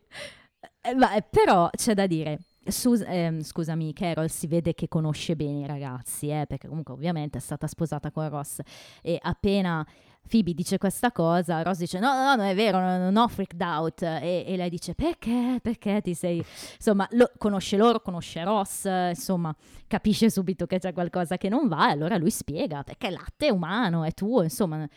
[0.82, 2.40] Eh, ma, però c'è da dire.
[2.68, 7.38] Sus- eh, scusami, Carol si vede che conosce bene i ragazzi, eh, perché comunque ovviamente
[7.38, 8.60] è stata sposata con Ross
[9.02, 9.86] e appena
[10.28, 14.02] Phoebe dice questa cosa, Ross dice no, no, non è vero, non ho freaked out
[14.02, 16.44] e, e lei dice perché, perché ti sei...
[16.76, 19.56] Insomma, lo, conosce loro, conosce Ross, insomma,
[19.88, 23.48] capisce subito che c'è qualcosa che non va e allora lui spiega perché il latte
[23.48, 24.88] è umano, è tuo, insomma.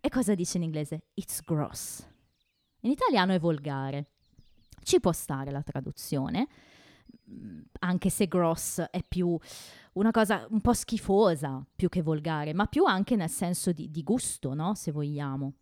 [0.00, 1.04] E cosa dice in inglese?
[1.14, 2.06] It's gross.
[2.80, 4.10] In italiano è volgare.
[4.82, 6.46] Ci può stare la traduzione,
[7.80, 9.38] anche se gross è più
[9.94, 14.02] una cosa un po' schifosa più che volgare, ma più anche nel senso di, di
[14.02, 14.74] gusto, no?
[14.74, 15.54] Se vogliamo.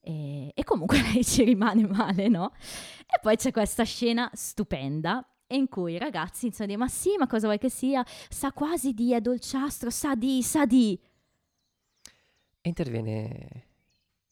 [0.00, 2.52] E, e, comunque lei ci rimane male, no?
[3.00, 7.16] E poi c'è questa scena stupenda in cui i ragazzi iniziano a dire: Ma sì,
[7.18, 8.04] ma cosa vuoi che sia?
[8.28, 10.98] Sa quasi di, è dolciastro, sa di, sa di.
[12.60, 13.66] E interviene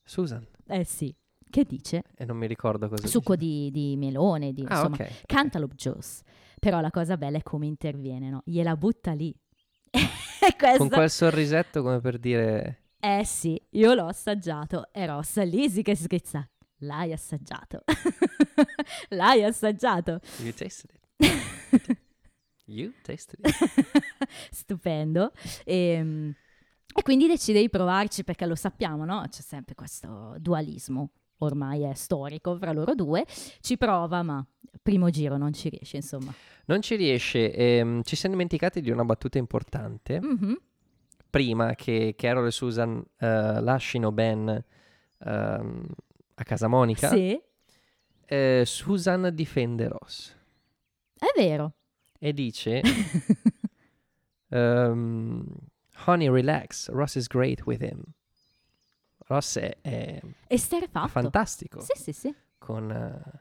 [0.05, 0.47] Susan.
[0.67, 1.15] Eh sì.
[1.53, 2.03] Che dice?
[2.17, 3.71] E non mi ricordo cosa Succo dice.
[3.71, 5.93] di, di melone, di, ah, insomma, okay, cantaloupe okay.
[5.93, 6.23] juice.
[6.63, 8.43] Però la cosa bella è come interviene, no?
[8.45, 9.35] Gliela butta lì.
[10.79, 12.83] Con quel sorrisetto come per dire...
[13.01, 14.93] Eh sì, io l'ho assaggiato.
[14.93, 16.49] E Rossa Lisi che schizza.
[16.83, 17.83] L'hai assaggiato.
[19.11, 20.21] L'hai assaggiato.
[20.39, 21.99] You tasted it.
[22.67, 23.55] you tasted it.
[24.53, 25.33] Stupendo.
[25.65, 26.35] E, ehm,
[26.95, 29.27] e quindi decide di provarci perché lo sappiamo, no?
[29.29, 31.11] C'è sempre questo dualismo
[31.45, 33.25] ormai è storico fra loro due,
[33.61, 34.45] ci prova ma
[34.83, 36.33] primo giro non ci riesce insomma.
[36.67, 40.21] Non ci riesce, ehm, ci siamo dimenticati di una battuta importante.
[40.21, 40.53] Mm-hmm.
[41.29, 44.65] Prima che Carol e Susan uh, lasciano Ben
[45.19, 47.41] uh, a casa Monica, sì.
[48.27, 50.37] eh, Susan difende Ross.
[51.19, 51.75] È vero.
[52.19, 52.83] E dice...
[54.49, 55.47] um,
[56.07, 56.91] Honey, relax.
[56.91, 58.15] Ross is great with him.
[59.27, 61.81] Ross è, è, è fantastico.
[61.81, 62.35] Sì, sì, sì.
[62.59, 63.39] Con, uh,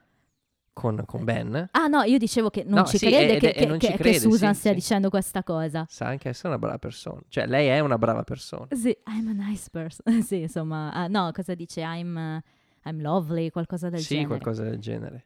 [0.74, 1.70] con, con, Ben.
[1.72, 3.92] Ah no, io dicevo che non no, ci sì, crede ed, che, ed, che, ci
[3.92, 4.76] che, crede, Susan sì, stia sì.
[4.78, 5.86] dicendo questa cosa.
[5.90, 7.22] Sa anche essere una brava persona.
[7.28, 8.68] Cioè, lei è una brava persona.
[8.72, 10.22] Sì, I'm a nice person.
[10.24, 11.82] sì, insomma, uh, no, cosa dice?
[11.82, 14.22] I'm, uh, I'm lovely, qualcosa del genere.
[14.22, 15.26] Sì, qualcosa del genere.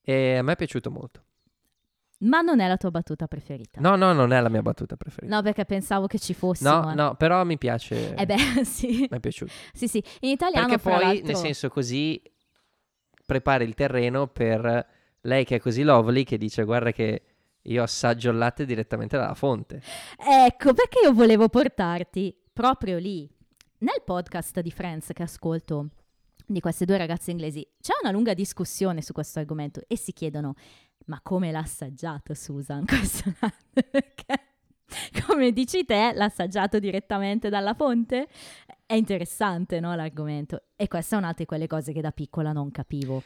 [0.00, 1.22] E a me è piaciuto molto.
[2.20, 3.80] Ma non è la tua battuta preferita?
[3.80, 5.34] No, no, non è la mia battuta preferita.
[5.34, 6.70] No, perché pensavo che ci fossimo.
[6.70, 8.14] No, no, però mi piace.
[8.14, 9.06] Eh beh, sì.
[9.10, 9.52] Mi è piaciuto.
[9.72, 10.02] Sì, sì.
[10.20, 11.26] In italiano, Perché poi, l'altro...
[11.26, 12.22] nel senso, così
[13.26, 14.86] prepari il terreno per
[15.22, 17.22] lei che è così lovely che dice guarda che
[17.62, 19.82] io assaggio il latte direttamente dalla fonte.
[20.18, 23.28] Ecco, perché io volevo portarti proprio lì.
[23.78, 25.88] Nel podcast di Friends che ascolto
[26.46, 30.54] di queste due ragazze inglesi c'è una lunga discussione su questo argomento e si chiedono
[31.06, 33.82] ma come l'ha assaggiato Susan questo latte?
[33.90, 34.40] Perché,
[35.26, 38.28] come dici te, l'ha assaggiato direttamente dalla fonte?
[38.86, 40.62] È interessante, no, l'argomento.
[40.76, 43.22] E questa è un'altra di quelle cose che da piccola non capivo.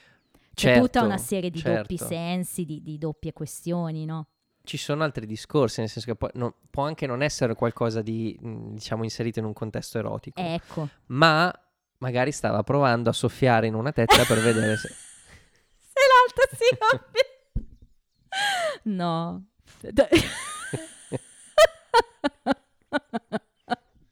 [0.54, 1.82] C'è certo, tutta una serie di certo.
[1.82, 4.26] doppi sensi, di, di, doppie questioni, no?
[4.64, 8.36] Ci sono altri discorsi, nel senso che poi, no, può anche non essere qualcosa di,
[8.40, 10.40] diciamo, inserito in un contesto erotico.
[10.40, 10.88] Ecco.
[11.06, 11.52] Ma
[11.98, 14.88] magari stava provando a soffiare in una tetta per vedere se...
[15.98, 17.26] Se l'altro si gonfia.
[18.84, 19.44] No.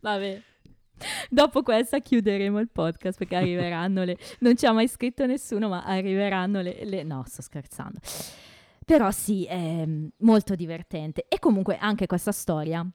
[0.00, 0.42] Vabbè.
[1.28, 4.16] Dopo questa chiuderemo il podcast perché arriveranno le...
[4.40, 6.84] Non ci ha mai scritto nessuno, ma arriveranno le...
[6.84, 7.04] le...
[7.04, 8.00] No, sto scherzando.
[8.84, 9.86] Però sì, è
[10.18, 11.26] molto divertente.
[11.28, 12.88] E comunque anche questa storia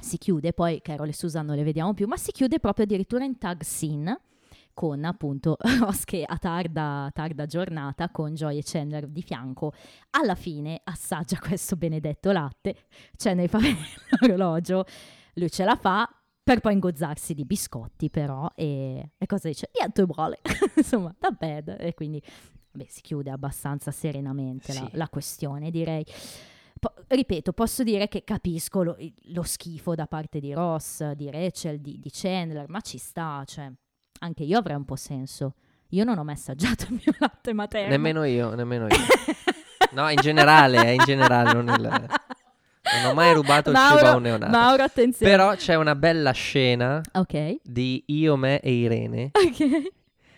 [0.00, 3.24] si chiude, poi Carol e Susan non le vediamo più, ma si chiude proprio addirittura
[3.24, 4.20] in tag scene
[4.76, 9.72] con appunto Ross che a tarda, tarda giornata con Joy e Chandler di fianco
[10.10, 12.76] alla fine assaggia questo benedetto latte
[13.16, 13.58] Chandler fa
[14.20, 14.84] l'orologio
[15.36, 16.06] lui ce la fa
[16.42, 19.70] per poi ingozzarsi di biscotti però e, e cosa dice?
[19.78, 20.40] niente vuole
[20.76, 22.22] insomma da bad e quindi
[22.70, 24.80] beh, si chiude abbastanza serenamente sì.
[24.80, 26.04] la, la questione direi
[26.78, 31.80] Po- ripeto, posso dire che capisco lo, lo, schifo da parte di Ross, di Rachel,
[31.80, 33.72] di, di, Chandler, ma ci sta, cioè,
[34.20, 35.54] anche io avrei un po' senso.
[35.90, 37.90] Io non ho mai assaggiato il mio latte materno.
[37.90, 38.96] Nemmeno io, nemmeno io.
[39.92, 42.06] no, in generale, eh, in generale, non il...
[42.86, 44.52] Non ho mai rubato Mauro, il cibo a un neonato.
[44.52, 45.30] Mauro, attenzione.
[45.32, 47.58] Però c'è una bella scena okay.
[47.62, 49.92] di Io, me e Irene okay.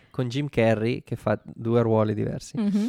[0.09, 2.59] con Jim Carrey che fa due ruoli diversi.
[2.59, 2.87] Mm-hmm.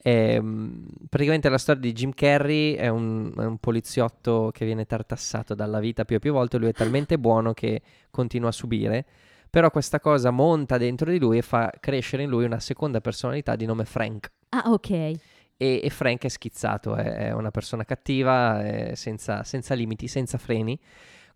[0.00, 4.86] E, ehm, praticamente la storia di Jim Carrey è un, è un, poliziotto che viene
[4.86, 6.58] tartassato dalla vita più e più volte.
[6.58, 9.06] Lui è talmente buono che continua a subire.
[9.50, 13.56] Però questa cosa monta dentro di lui e fa crescere in lui una seconda personalità
[13.56, 14.30] di nome Frank.
[14.50, 14.90] Ah, ok.
[14.90, 15.20] E,
[15.56, 20.78] e Frank è schizzato, è, è una persona cattiva, senza, senza, limiti, senza freni.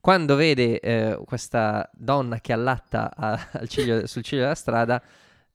[0.00, 5.02] Quando vede eh, questa donna che allatta a, ciglio, sul ciglio della strada,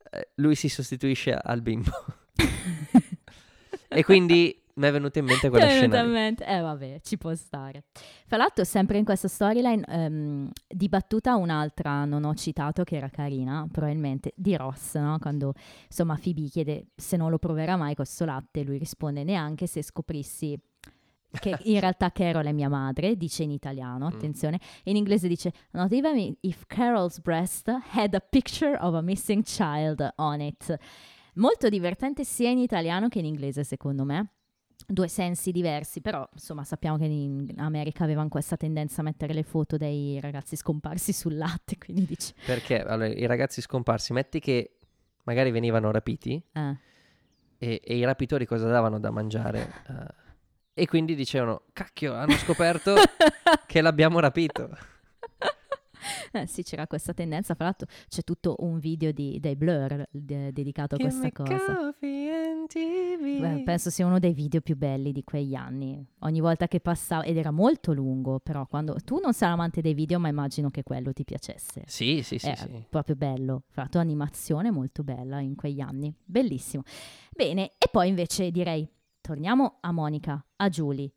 [0.09, 1.91] eh, lui si sostituisce al bimbo.
[3.87, 6.03] e quindi mi è venuta in mente quella scena.
[6.03, 6.45] Mente.
[6.45, 7.83] Eh vabbè, ci può stare.
[8.25, 13.09] Fra l'altro, sempre in questa storyline, um, di battuta un'altra non ho citato che era
[13.09, 15.17] carina, probabilmente, di Ross, no?
[15.19, 15.53] Quando
[15.87, 20.59] insomma Phoebe chiede se non lo proverà mai questo latte, lui risponde neanche se scoprissi
[21.39, 24.07] che in realtà Carol è mia madre, dice in italiano, mm.
[24.13, 29.43] attenzione, in inglese dice not even if Carol's breast had a picture of a missing
[29.43, 30.77] child on it.
[31.35, 34.36] Molto divertente sia in italiano che in inglese, secondo me.
[34.89, 39.43] Due sensi diversi, però insomma sappiamo che in America avevano questa tendenza a mettere le
[39.43, 42.33] foto dei ragazzi scomparsi sul latte, quindi dici...
[42.45, 44.77] Perché allora, i ragazzi scomparsi, metti che
[45.23, 46.77] magari venivano rapiti eh.
[47.57, 49.73] e, e, i rapitori cosa davano da mangiare?
[49.89, 50.05] Uh,
[50.73, 52.95] e quindi dicevano, cacchio, hanno scoperto
[53.67, 54.69] che l'abbiamo rapito.
[56.31, 57.55] Eh, sì, c'era questa tendenza.
[57.55, 61.93] Fra l'altro, c'è tutto un video di, dei Blur de- dedicato a questa cosa.
[61.99, 66.05] Beh, penso sia uno dei video più belli di quegli anni.
[66.19, 69.93] Ogni volta che passava, ed era molto lungo, però quando tu non sei amante dei
[69.93, 71.83] video, ma immagino che quello ti piacesse.
[71.85, 72.49] Sì, sì, sì.
[72.49, 72.85] È sì.
[72.89, 73.63] proprio bello.
[73.69, 76.13] Fra l'altro, animazione molto bella in quegli anni.
[76.23, 76.83] Bellissimo.
[77.31, 78.87] Bene, e poi invece direi,
[79.21, 81.11] torniamo a Monica, a Julie.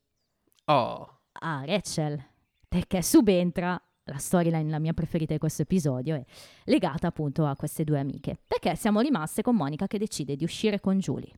[0.67, 1.21] Oh.
[1.33, 2.23] A Rachel.
[2.69, 6.25] Perché subentra la storyline, la mia preferita di questo episodio, è
[6.65, 8.39] legata appunto a queste due amiche.
[8.47, 11.33] Perché siamo rimaste con Monica che decide di uscire con Julie.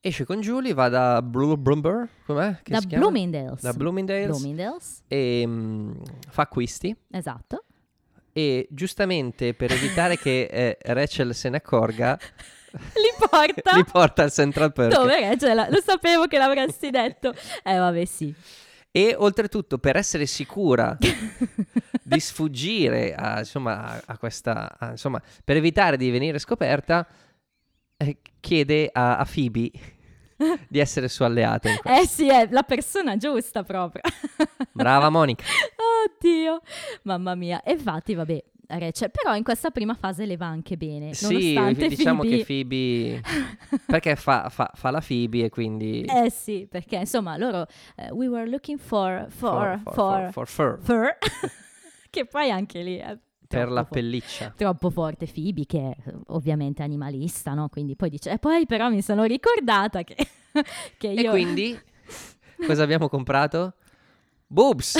[0.00, 2.58] Esce con Julie, va da Bloomberg, com'è?
[2.62, 3.62] Che da Bloomingdale's.
[3.62, 4.38] Da Bloomingdale's.
[4.38, 5.02] Bloomingdale's.
[5.06, 5.96] E um,
[6.28, 6.94] fa acquisti.
[7.10, 7.64] Esatto.
[8.32, 12.18] E giustamente per evitare che eh, Rachel se ne accorga...
[12.72, 13.76] li porta.
[13.76, 14.92] li porta al Central Perk.
[14.92, 15.68] Dove Rachel?
[15.70, 17.32] Lo sapevo che l'avresti detto.
[17.62, 18.34] Eh vabbè sì.
[18.94, 20.96] E oltretutto, per essere sicura
[22.02, 27.06] di sfuggire a, insomma, a questa, a, insomma, per evitare di venire scoperta,
[27.96, 29.70] eh, chiede a, a Phoebe
[30.68, 31.70] di essere sua alleata.
[31.84, 34.02] Eh sì, è la persona giusta proprio.
[34.72, 35.44] Brava Monica.
[36.04, 36.60] Oddio,
[37.04, 37.62] mamma mia.
[37.62, 41.14] E infatti, vabbè, Rachel, però in questa prima fase le va anche bene.
[41.14, 42.36] Sì, diciamo Phoebe...
[42.36, 43.20] che Phoebe...
[43.86, 46.02] perché fa, fa, fa, la Phoebe e quindi...
[46.02, 47.66] Eh sì, perché insomma loro...
[47.96, 49.26] Uh, we were looking for...
[49.28, 49.80] For...
[49.84, 49.92] For...
[49.94, 50.32] For...
[50.32, 51.18] for, for, for fur.
[52.10, 52.96] che poi anche lì...
[52.96, 53.18] È
[53.52, 54.54] per la for- pelliccia.
[54.56, 57.68] Troppo forte Phoebe, che è ovviamente animalista, no?
[57.68, 58.30] Quindi poi dice...
[58.30, 60.16] E poi però mi sono ricordata che...
[60.96, 61.28] che io...
[61.28, 61.78] E quindi...
[62.66, 63.74] cosa abbiamo comprato?
[64.46, 64.98] Boobs!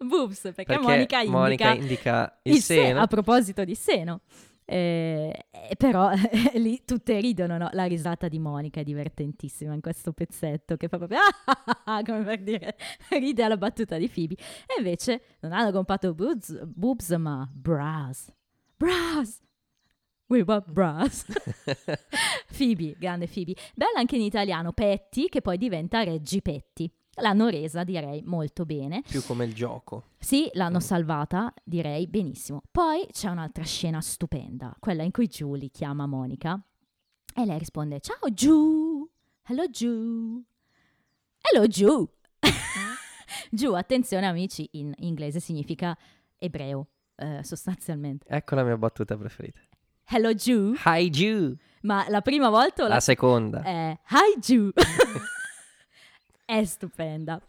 [0.04, 2.98] boobs, perché, perché Monica, indica, Monica indica il, il seno.
[2.98, 4.20] Se- a proposito di seno.
[4.64, 7.68] Eh, però eh, lì tutte ridono, no?
[7.72, 11.18] La risata di Monica è divertentissima in questo pezzetto che fa proprio
[11.86, 12.76] ah, come per dire
[13.08, 14.34] ride alla battuta di Phoebe.
[14.34, 18.32] E invece non hanno comprato boobs, boobs ma bras.
[18.76, 19.42] Bras!
[20.28, 21.26] We want bras.
[22.56, 23.56] Phoebe, grande Phoebe.
[23.74, 26.88] Bella anche in italiano, Petty, che poi diventa Reggi Petty.
[27.20, 29.02] L'hanno resa, direi, molto bene.
[29.06, 30.04] Più come il gioco.
[30.18, 30.80] Sì, l'hanno Mm.
[30.80, 32.62] salvata, direi, benissimo.
[32.70, 36.60] Poi c'è un'altra scena stupenda, quella in cui Julie chiama Monica
[37.34, 39.08] e lei risponde Ciao Giù,
[39.46, 40.42] hello Giù,
[41.52, 42.08] hello Giù.
[43.50, 45.96] Giù, attenzione amici, in inglese significa
[46.38, 48.26] ebreo, eh, sostanzialmente.
[48.28, 49.60] Ecco la mia battuta preferita.
[50.12, 51.54] Hello Giù, Hi Jew!
[51.82, 53.62] ma la prima volta o la La seconda.
[53.62, 54.70] è Hi Giù.
[56.58, 57.40] è stupenda.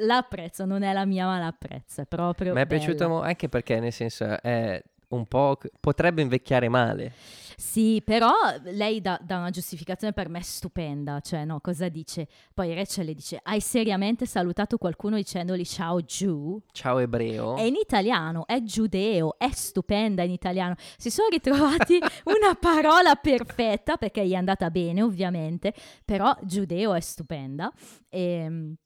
[0.00, 2.00] L'apprezzo, non è la mia, ma l'apprezzo.
[2.00, 2.54] È proprio.
[2.54, 5.58] Mi è mo- anche perché, nel senso, è un po'...
[5.80, 7.12] potrebbe invecchiare male.
[7.60, 8.30] Sì, però
[8.66, 11.18] lei dà, dà una giustificazione per me stupenda.
[11.18, 12.28] Cioè, no, cosa dice?
[12.54, 16.56] Poi Rachel le dice: Hai seriamente salutato qualcuno dicendogli ciao giù?
[16.70, 17.56] Ciao ebreo.
[17.56, 20.76] È in italiano, è giudeo, è stupenda in italiano.
[20.96, 27.00] Si sono ritrovati una parola perfetta perché gli è andata bene, ovviamente, però giudeo è
[27.00, 27.72] stupenda.
[28.08, 28.76] E,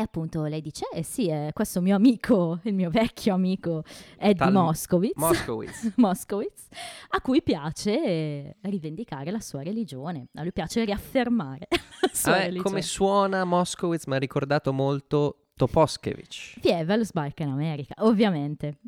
[0.00, 3.84] e appunto lei dice: Eh sì, eh, questo mio amico, il mio vecchio amico
[4.18, 5.16] Eddie Tal- Moskowitz.
[5.16, 5.92] Moskowitz.
[5.96, 6.68] Moskowitz,
[7.10, 11.68] a cui piace eh, rivendicare la sua religione, a lui piace riaffermare
[12.00, 12.68] la sua A me, religione.
[12.68, 16.58] come suona Moskowitz mi ha ricordato molto Toposkevich.
[16.60, 18.78] Fievel sbarca in America, ovviamente.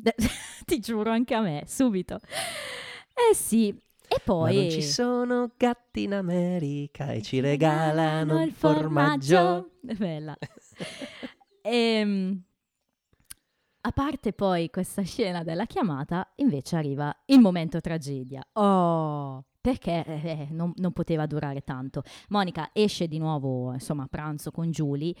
[0.65, 2.19] Ti giuro anche a me, subito.
[3.29, 4.55] Eh sì, e poi...
[4.55, 9.69] Ma non ci sono gatti in America e ci regalano il formaggio.
[9.85, 10.35] È bella.
[11.65, 12.43] Ehm,
[13.85, 18.45] a parte poi questa scena della chiamata, invece arriva il momento tragedia.
[18.53, 22.03] Oh, perché eh, eh, non, non poteva durare tanto.
[22.29, 25.13] Monica esce di nuovo, insomma, a pranzo con Julie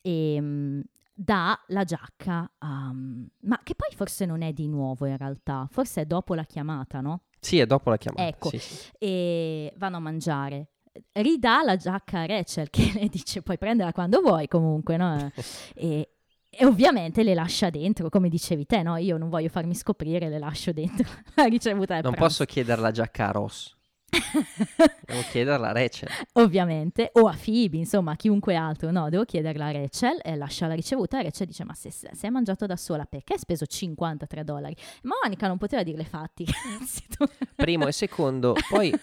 [0.00, 0.80] e mm,
[1.12, 2.92] dà la giacca a...
[2.92, 7.00] ma che poi forse non è di nuovo in realtà, forse è dopo la chiamata,
[7.00, 7.22] no?
[7.40, 8.26] Sì, è dopo la chiamata.
[8.26, 8.48] Ecco.
[8.48, 8.90] sì, sì.
[8.98, 10.68] e vanno a mangiare.
[11.12, 15.32] Ridà la giacca a Rachel che le dice puoi prenderla quando vuoi comunque, no?
[15.74, 16.08] e,
[16.48, 18.96] e ovviamente le lascia dentro, come dicevi te, no?
[18.96, 22.20] Io non voglio farmi scoprire, le lascio dentro la ricevuta Non pranzo.
[22.20, 23.76] posso chiedere la giacca a Ross.
[25.04, 26.08] Devo chiederla a Rachel.
[26.34, 30.68] ovviamente, o a Phoebe, insomma, a chiunque altro, no, devo chiederla a Rachel, e lascia
[30.68, 33.66] la ricevuta, e Rachel dice, ma se, se hai mangiato da sola, perché hai speso
[33.66, 34.76] 53 dollari?
[35.02, 36.46] Ma Monica non poteva dirle fatti,
[37.56, 38.94] Primo e secondo, poi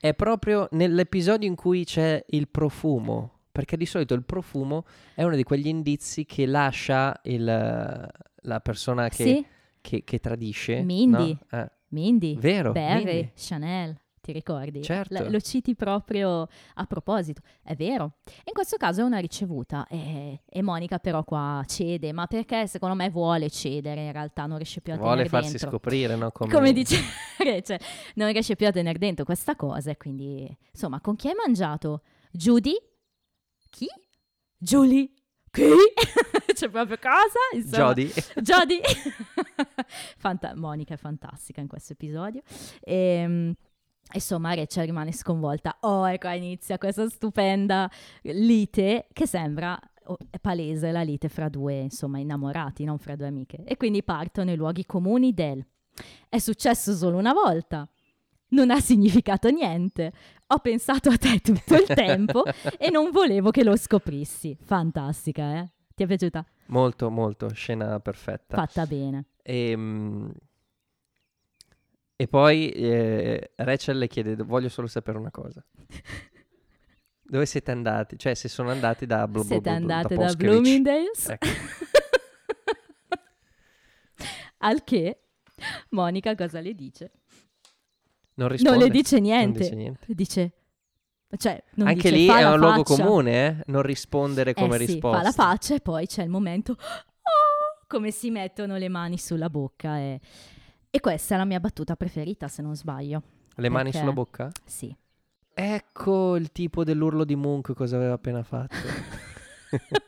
[0.00, 3.32] è proprio nell'episodio in cui c'è il profumo.
[3.52, 9.08] Perché di solito il profumo è uno di quegli indizi che lascia il, la persona
[9.08, 9.46] che, Sì,
[9.80, 10.82] che- che tradisce.
[10.82, 11.38] Mindy.
[11.50, 11.58] no?
[11.58, 12.72] Eh, Mindy, vero?
[12.72, 13.30] Barry, Mindy.
[13.34, 14.82] Chanel, ti ricordi?
[14.82, 15.22] Certo.
[15.22, 18.14] L- lo citi proprio a proposito, è vero.
[18.44, 22.96] In questo caso è una ricevuta e, e Monica però qua cede, ma perché secondo
[22.96, 25.68] me vuole cedere, in realtà non riesce più a Vuole tenere farsi dentro.
[25.70, 26.30] scoprire, no?
[26.32, 26.96] Come, Come dice
[27.38, 27.78] Rachel,
[28.16, 32.02] non riesce più a tenere dentro questa cosa e quindi, insomma, con chi hai mangiato?
[32.32, 32.74] Judy?
[33.70, 33.86] Chi?
[34.58, 35.10] Julie?
[35.50, 35.62] Chi?
[36.52, 37.38] C'è proprio cosa?
[37.54, 38.12] Insomma, Jodie.
[38.42, 38.80] Jodie.
[40.18, 42.42] Fanta- Monica è fantastica in questo episodio.
[42.80, 43.54] Ehm,
[44.12, 45.76] insomma, Rachel rimane sconvolta.
[45.80, 47.90] Oh, ecco, inizia questa stupenda
[48.22, 53.26] lite che sembra oh, è palese la lite fra due, insomma, innamorati, non fra due
[53.26, 53.64] amiche.
[53.64, 55.64] E quindi partono i luoghi comuni del
[56.28, 57.88] è successo solo una volta.
[58.48, 60.12] Non ha significato niente.
[60.48, 62.44] Ho pensato a te tutto il tempo
[62.78, 64.56] e non volevo che lo scoprissi.
[64.60, 65.70] Fantastica, eh?
[65.94, 66.44] Ti è piaciuta?
[66.66, 68.56] Molto, molto, scena perfetta.
[68.56, 69.26] Fatta bene.
[69.42, 70.28] E, mm,
[72.16, 75.64] e poi eh, Rachel le chiede, voglio solo sapere una cosa.
[77.28, 78.18] Dove siete andati?
[78.18, 79.26] Cioè, se sono andati da...
[79.28, 80.50] blu- Siete blu- andate da Poskevich.
[80.60, 81.28] Bloomingdale's?
[81.28, 81.46] Ecco.
[84.58, 85.20] Al che
[85.90, 87.12] Monica cosa le dice?
[88.34, 88.78] Non risponde.
[88.78, 89.58] Non le dice niente.
[89.60, 90.14] Dice niente.
[90.14, 90.52] Dice,
[91.36, 93.62] cioè, non Anche dice, lì è un luogo comune, eh?
[93.66, 95.18] Non rispondere come eh sì, risposta.
[95.18, 99.48] fa la faccia e poi c'è il momento "Oh", come si mettono le mani sulla
[99.50, 100.20] bocca e,
[100.96, 103.22] e questa è la mia battuta preferita se non sbaglio.
[103.56, 103.98] Le mani Perché?
[103.98, 104.50] sulla bocca?
[104.64, 104.96] Sì.
[105.52, 108.76] Ecco il tipo dell'urlo di Munch cosa aveva appena fatto.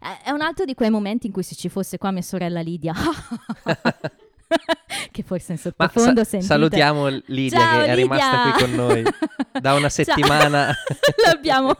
[0.00, 2.60] È è un altro di quei momenti in cui se ci fosse qua mia sorella
[2.60, 2.92] Lidia,
[5.10, 6.52] che forse in sottofondo sa- sentite.
[6.52, 8.52] salutiamo Lidia Ciao, che è rimasta Lidia!
[8.52, 9.02] qui con noi
[9.60, 10.74] da una settimana.
[11.26, 11.76] l'abbiamo,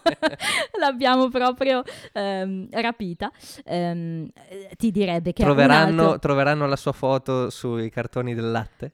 [0.79, 1.82] l'abbiamo proprio
[2.12, 3.30] ehm, rapita.
[3.64, 8.93] Ehm, eh, ti direbbe che troveranno, altro- troveranno la sua foto sui cartoni del latte.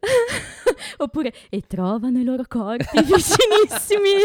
[0.98, 4.22] Oppure e trovano i loro corpi vicinissimi.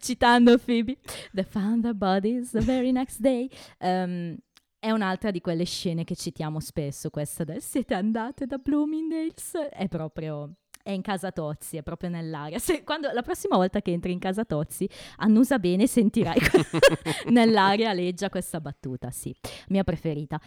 [0.00, 0.96] Citando Phoebe.
[1.32, 3.48] They found their bodies the very next day.
[3.78, 4.36] Ehm,
[4.80, 9.54] è un'altra di quelle scene che citiamo spesso, questa del siete andate da Bloomingdale's.
[9.70, 10.54] È proprio...
[10.82, 12.58] è in casa Tozzi, è proprio nell'aria.
[12.58, 16.38] Se, quando, la prossima volta che entri in casa Tozzi, annusa bene, sentirai
[17.30, 19.34] nell'aria leggia questa battuta, sì,
[19.68, 20.40] mia preferita.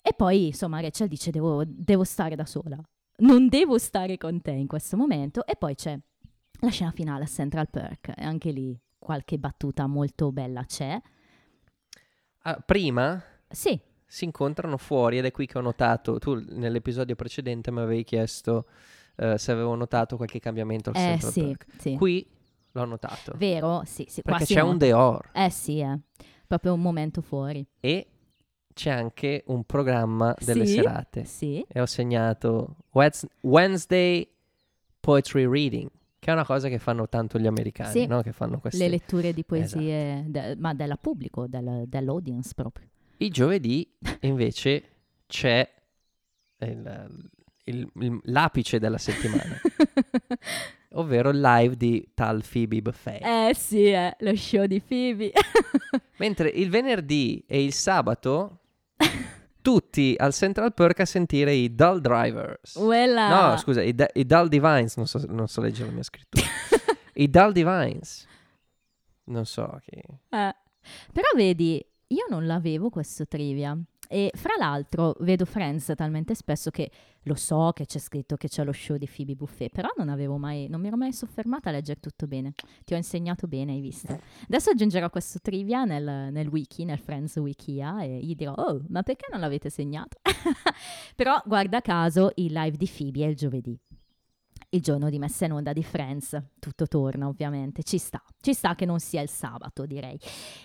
[0.00, 2.78] E poi, insomma, Rachel dice, devo, devo stare da sola,
[3.18, 5.44] non devo stare con te in questo momento.
[5.44, 5.98] E poi c'è
[6.60, 10.98] la scena finale a Central Perk, e anche lì qualche battuta molto bella c'è.
[12.42, 17.70] Ah, prima Sì, si incontrano fuori ed è qui che ho notato, tu nell'episodio precedente
[17.70, 18.66] mi avevi chiesto
[19.16, 21.96] eh, se avevo notato qualche cambiamento al eh sì, sì.
[21.96, 22.26] Qui
[22.72, 23.32] l'ho notato.
[23.36, 23.82] Vero?
[23.86, 24.22] Sì, sì.
[24.22, 25.98] perché c'è un Deor Eh sì, eh.
[26.46, 27.66] Proprio un momento fuori.
[27.80, 28.06] e
[28.74, 31.24] c'è anche un programma delle Sì, serate.
[31.24, 31.64] Sì.
[31.66, 32.76] E ho segnato
[33.40, 34.28] Wednesday
[35.00, 35.88] Poetry Reading,
[36.18, 38.06] che è una cosa che fanno tanto gli americani, Sì.
[38.06, 38.20] no?
[38.20, 38.78] Che fanno questi.
[38.80, 40.30] Le letture di poesie, Esatto.
[40.30, 42.86] de- ma della pubblico, del- dell'audience proprio.
[43.18, 43.90] Il giovedì
[44.20, 44.90] invece
[45.26, 45.68] c'è
[46.60, 47.30] il-
[47.64, 49.58] il- il- l'apice della settimana,
[50.92, 53.20] ovvero il live di tal Phoebe Buffet.
[53.24, 55.32] eh sì, eh, lo show di Phoebe.
[56.18, 58.60] Mentre il venerdì e il sabato
[59.60, 62.74] tutti al Central Perk a sentire i Dull Drivers.
[62.74, 63.50] Quella...
[63.50, 66.46] No, scusa, i, Da- i Dull Divines, non so, non so leggere la mia scrittura.
[67.14, 68.26] I Dull Divines.
[69.24, 69.96] Non so chi.
[69.96, 70.54] Eh.
[71.12, 73.78] Però vedi, io non l'avevo questo trivia.
[74.08, 76.90] E fra l'altro vedo Friends talmente spesso che
[77.22, 80.06] lo so che c'è scritto che c'è lo show di Phoebe Buffet, però non
[80.38, 82.52] mai, non mi ero mai soffermata a leggere tutto bene.
[82.84, 84.16] Ti ho insegnato bene, hai visto.
[84.44, 89.02] Adesso aggiungerò questo trivia nel, nel wiki, nel Friends Wikia, e gli dirò, oh, ma
[89.02, 90.18] perché non l'avete segnato?
[91.16, 93.76] però guarda caso il live di Phoebe è il giovedì.
[94.76, 98.74] Il giorno di messa in onda di Friends, tutto torna ovviamente, ci sta, ci sta
[98.74, 100.18] che non sia il sabato direi.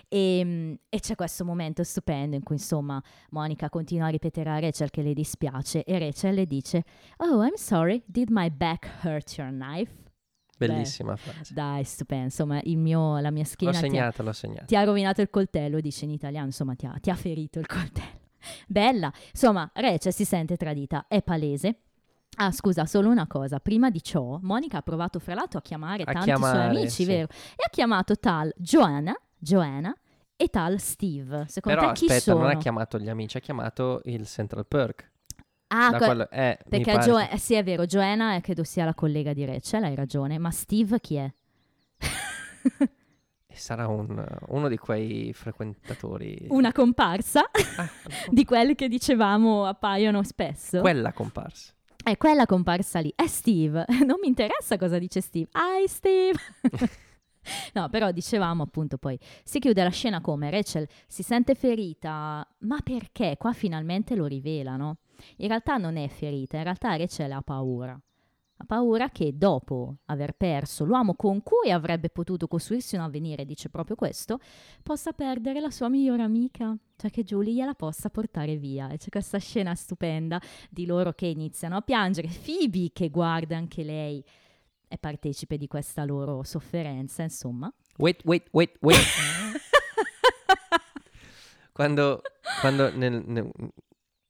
[0.10, 4.90] E, e c'è questo momento stupendo in cui insomma Monica continua a ripetere a Rachel
[4.90, 6.84] che le dispiace e Rachel le dice
[7.20, 9.94] Oh I'm sorry, did my back hurt your knife?
[10.58, 11.54] Bellissima frase.
[11.54, 14.66] Dai, stupendo, insomma il mio, la mia L'ho schiena ti ha, segnata, l'ho segnata.
[14.66, 17.66] ti ha rovinato il coltello, dice in italiano, insomma ti ha, ti ha ferito il
[17.66, 18.20] coltello.
[18.68, 21.84] Bella, insomma Rachel si sente tradita, è palese.
[22.38, 23.60] Ah, scusa, solo una cosa.
[23.60, 27.04] Prima di ciò, Monica ha provato fra l'altro a chiamare A tanti chiamare, suoi amici,
[27.04, 27.06] sì.
[27.06, 27.28] vero?
[27.56, 29.94] E ha chiamato tal Joanna, Joanna
[30.36, 31.46] e tal Steve.
[31.48, 32.40] Secondo Però te chi aspetta, sono?
[32.40, 35.10] non ha chiamato gli amici, ha chiamato il Central Perk.
[35.74, 38.94] ah, que- quello- eh, perché che- eh, sì, è vero, Joanna è, credo sia la
[38.94, 41.32] collega di Rachel, hai ragione, ma Steve chi è?
[43.54, 46.48] sarà un- uno di quei frequentatori.
[46.50, 47.42] Una comparsa
[47.78, 47.88] Ah,
[48.32, 50.80] di quelli che dicevamo appaiono spesso.
[50.82, 51.74] quella comparsa.
[52.12, 53.14] È quella comparsa lì.
[53.16, 53.86] È Steve.
[54.06, 55.48] Non mi interessa cosa dice Steve.
[55.54, 56.38] Hi Steve.
[57.74, 62.80] no, però dicevamo appunto poi si chiude la scena come Rachel si sente ferita, ma
[62.84, 63.38] perché?
[63.38, 64.98] Qua finalmente lo rivelano.
[65.38, 67.98] In realtà non è ferita, in realtà Rachel ha paura.
[68.62, 73.70] Ha paura che dopo aver perso l'uomo con cui avrebbe potuto costruirsi un avvenire, dice
[73.70, 74.38] proprio questo,
[74.84, 78.92] possa perdere la sua migliore amica, cioè che Julie gliela possa portare via.
[78.92, 80.40] E c'è questa scena stupenda
[80.70, 84.24] di loro che iniziano a piangere, Phoebe che guarda anche lei
[84.88, 87.74] è partecipe di questa loro sofferenza, insomma.
[87.98, 89.00] Wait, wait, wait, wait.
[91.74, 92.22] quando
[92.60, 93.50] quando nel- nel-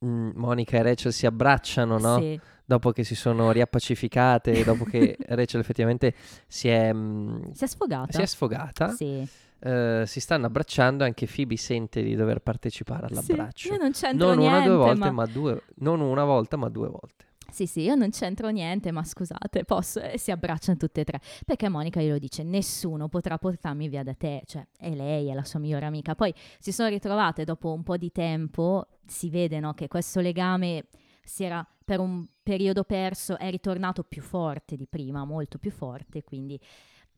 [0.05, 2.17] mm, Monica e Rachel si abbracciano, no?
[2.17, 6.13] Sì, Dopo che si sono riappacificate, dopo che Rachel effettivamente
[6.47, 8.11] si è, mm, si è sfogata.
[8.11, 9.27] si è sfogata, Sì.
[9.59, 13.73] eh, si stanno abbracciando, anche Phoebe sente di dover partecipare Sì, all'abbraccio.
[13.73, 15.11] Io non c'entro non niente, una due volte, ma...
[15.11, 17.25] ma due, non una volta, ma due volte.
[17.51, 19.99] Sì, sì, io non c'entro niente, ma scusate, posso...
[19.99, 21.19] E si abbracciano tutte e tre.
[21.45, 24.43] Perché Monica glielo dice, nessuno potrà portarmi via da te.
[24.45, 26.15] Cioè, è lei, è la sua migliore amica.
[26.15, 30.85] Poi si sono ritrovate dopo un po' di tempo, si vede, no, che questo legame
[31.25, 36.23] si era per un periodo perso, è ritornato più forte di prima, molto più forte,
[36.23, 36.57] quindi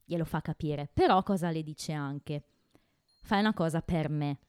[0.04, 0.90] glielo fa capire.
[0.92, 2.42] Però cosa le dice anche?
[3.22, 4.40] Fai una cosa per me,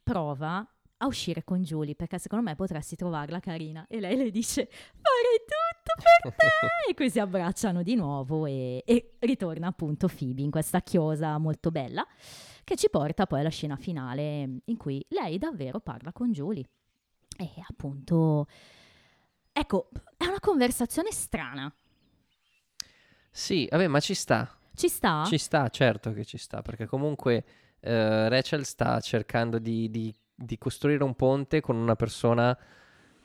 [0.00, 0.64] prova
[0.98, 3.84] a uscire con Julie, perché secondo me potresti trovarla carina.
[3.88, 6.90] E lei le dice, farei tutto per te!
[6.90, 11.72] e qui si abbracciano di nuovo e, e ritorna appunto Phoebe in questa chiosa molto
[11.72, 12.06] bella,
[12.62, 16.64] che ci porta poi alla scena finale in cui lei davvero parla con Julie.
[17.36, 18.46] E appunto,
[19.54, 21.72] ecco, è una conversazione strana.
[23.30, 24.58] Sì, vabbè, ma ci sta.
[24.74, 25.24] Ci sta?
[25.24, 27.44] Ci sta, certo che ci sta, perché comunque
[27.80, 32.56] eh, Rachel sta cercando di, di- di costruire un ponte con una persona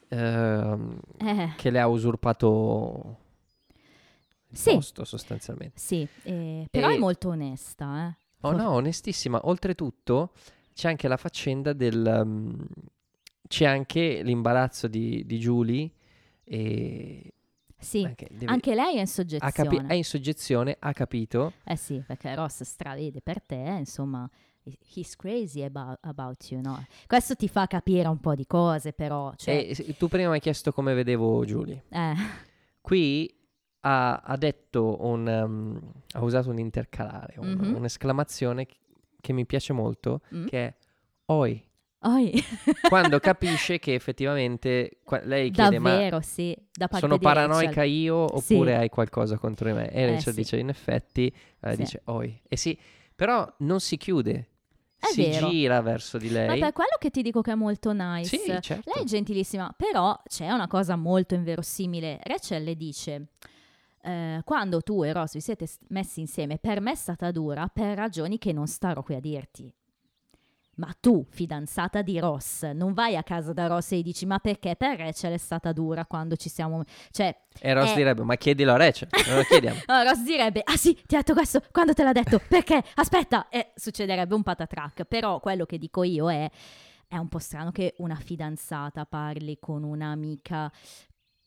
[0.08, 3.18] ehm, Eh, che le ha usurpato
[4.50, 4.74] il Sì.
[4.74, 5.80] posto sostanzialmente.
[5.80, 8.18] sì, eh, però E- è molto onesta, eh.
[8.42, 9.40] Oh no, onestissima.
[9.48, 10.32] Oltretutto
[10.74, 12.22] c'è anche la faccenda del...
[12.24, 12.66] um,
[13.48, 15.90] c'è anche l'imbarazzo di, di Julie
[16.50, 17.34] e,
[17.82, 19.52] Sì, Anche, deve- anche lei è in soggezione.
[19.54, 21.54] capi- è in soggezione, ha capito.
[21.64, 24.30] Eh sì, perché Ross stravede per te, insomma,
[24.94, 26.86] he's crazy about, about you, no?
[27.08, 30.36] Questo ti fa capire un po' di cose, però, cioè, E s- tu prima mi
[30.36, 31.84] hai chiesto come vedevo Julie.
[31.90, 32.14] eh,
[32.82, 33.34] Qui
[33.82, 35.26] ha, ha detto un...
[35.28, 37.76] um, ha usato un intercalare, un- Mhm.
[37.76, 38.66] un'esclamazione
[39.22, 40.46] che, mi piace molto, Mm.
[40.48, 40.76] che è
[41.28, 41.66] oi.
[42.02, 42.42] Oi,
[42.88, 47.48] Quando capisce che effettivamente qua- lei chiede ma davvero, sì, da parte sono di Rachel.
[47.48, 48.54] paranoica io Sì.
[48.54, 49.92] oppure hai qualcosa contro di me?
[49.92, 50.40] E Eh, Rachel sì.
[50.40, 51.76] dice in effetti, eh, Sì.
[51.78, 52.40] dice oi.
[52.48, 52.78] E sì,
[53.16, 54.48] però non si chiude,
[54.98, 55.50] È si vero.
[55.50, 56.60] gira verso di Ma lei.
[56.60, 58.38] per quello che ti dico che è molto nice.
[58.38, 58.92] Sì, certo.
[58.94, 62.20] Lei è gentilissima, però c'è una cosa molto inverosimile.
[62.24, 63.28] Rachel le dice:
[64.04, 67.68] eh, Quando tu e Ross vi siete s- messi insieme, per me è stata dura
[67.68, 69.74] per ragioni che non starò qui a dirti.
[70.80, 74.78] Ma tu, fidanzata di Ross, non vai a casa da Ross e dici: Ma perché
[74.78, 76.84] per Rachel è stata dura quando ci siamo.
[77.12, 77.96] Cioè, E Ross eh.
[77.96, 79.80] direbbe, ma chiedilo a Rachel, non lo chiediamo.
[79.88, 82.82] No, Ross direbbe, ah sì, ti ha detto questo, quando te l'ha detto, perché?
[82.96, 86.50] Aspetta, e succederebbe un patatrack, però quello che dico io è,
[87.10, 90.72] è un po' strano che una fidanzata parli con un'amica,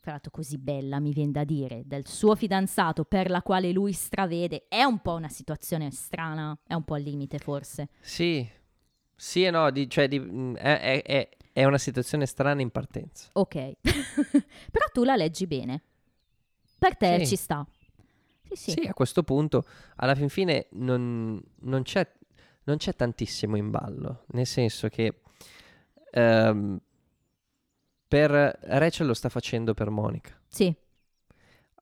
[0.02, 3.92] tra l'altro così bella, mi viene da dire, del suo fidanzato per la quale lui
[3.92, 7.88] stravede, è un po' una situazione strana, è un po' al limite forse.
[8.00, 8.46] Sì,
[9.22, 12.70] sì e no, di- cioè di- mh, è, è- è- è una situazione strana in
[12.70, 13.28] partenza.
[13.34, 13.54] Ok,
[14.72, 15.80] però tu la leggi bene,
[16.76, 17.26] per te Sì.
[17.28, 17.64] ci sta.
[18.42, 18.70] Sì, sì.
[18.72, 19.64] Sì, a questo punto,
[19.96, 22.10] alla fin fine, non, non c'è,
[22.64, 25.20] non c'è tantissimo in ballo, nel senso che
[26.10, 26.80] ehm,
[28.08, 28.30] per
[28.62, 30.74] Rachel lo sta facendo per Monica Sì,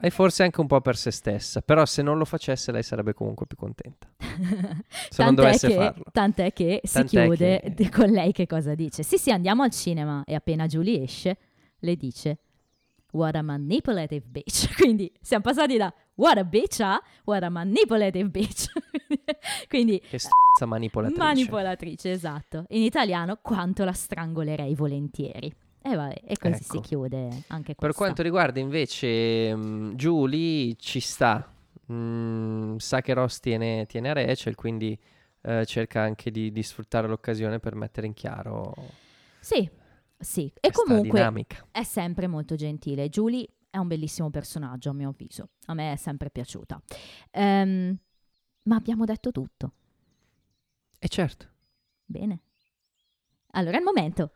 [0.01, 3.13] e forse anche un po' per se stessa, però se non lo facesse lei sarebbe
[3.15, 4.09] comunque più contenta.
[5.11, 6.05] Se non dovesse che, farlo.
[6.13, 9.03] Tant'è che si Tant'è chiude che- con lei che cosa dice.
[9.03, 11.37] Sì, sì, andiamo al cinema e appena Julie esce,
[11.81, 12.39] le dice
[13.13, 14.75] What a manipulative bitch.
[14.81, 18.67] Quindi siamo passati da what a bitch a what a manipulative bitch.
[19.69, 21.21] Quindi Che st***a manipolatrice.
[21.23, 22.65] manipolatrice, esatto.
[22.69, 25.53] In italiano quanto la strangolerei volentieri.
[25.83, 26.81] E vabbè, e così si Ecco.
[26.81, 27.97] chiude anche Per questa.
[28.03, 29.55] quanto riguarda invece
[29.95, 31.53] Julie, ci sta.
[31.91, 34.97] Mm, sa che Ross tiene, tiene a Rachel, quindi
[35.43, 38.75] eh, cerca anche di, di sfruttare l'occasione per mettere in chiaro
[39.41, 39.69] Sì,
[40.19, 40.53] sì.
[40.61, 41.67] E comunque dinamica.
[41.73, 43.09] è sempre molto gentile.
[43.09, 45.49] Julie è un bellissimo personaggio, a mio avviso.
[45.67, 46.81] A me è sempre piaciuta.
[47.31, 47.97] Ehm,
[48.65, 49.73] ma abbiamo detto tutto.
[50.99, 51.49] E certo.
[52.05, 52.41] Bene.
[53.53, 54.33] Allora è il momento.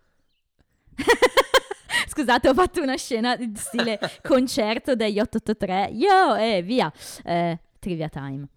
[2.08, 5.90] Scusate, ho fatto una scena di stile concerto degli 883.
[5.92, 6.92] Yo, e via.
[7.24, 8.48] Eh, trivia time.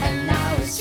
[0.00, 0.80] And now it's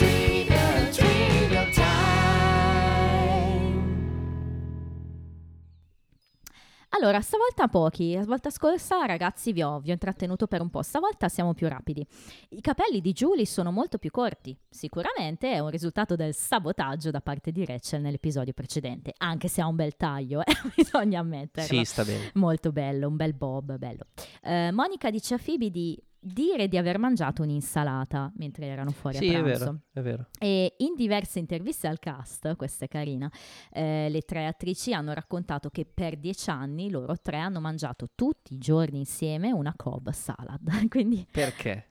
[6.94, 8.14] Allora, stavolta pochi.
[8.14, 10.82] La volta scorsa, ragazzi, vi ho, vi ho intrattenuto per un po'.
[10.82, 12.06] Stavolta siamo più rapidi.
[12.50, 14.58] I capelli di Julie sono molto più corti.
[14.70, 19.68] Sicuramente è un risultato del sabotaggio da parte di Rachel nell'episodio precedente, anche se ha
[19.68, 21.78] un bel taglio, eh, bisogna ammetterlo.
[21.78, 22.32] Sì, sta bene.
[22.34, 24.08] Molto bello, un bel bob, bello.
[24.44, 29.28] Eh, Monica dice a Phoebe di dire di aver mangiato un'insalata mentre erano fuori Sì,
[29.30, 29.60] a è pranzo.
[29.66, 30.28] vero, è vero.
[30.40, 33.30] E in diverse interviste al cast, questa è carina,
[33.72, 38.54] eh, le tre attrici hanno raccontato che per dieci anni loro tre hanno mangiato tutti
[38.54, 40.60] i giorni insieme una Cobb salad.
[40.90, 41.88] Quindi, Perché?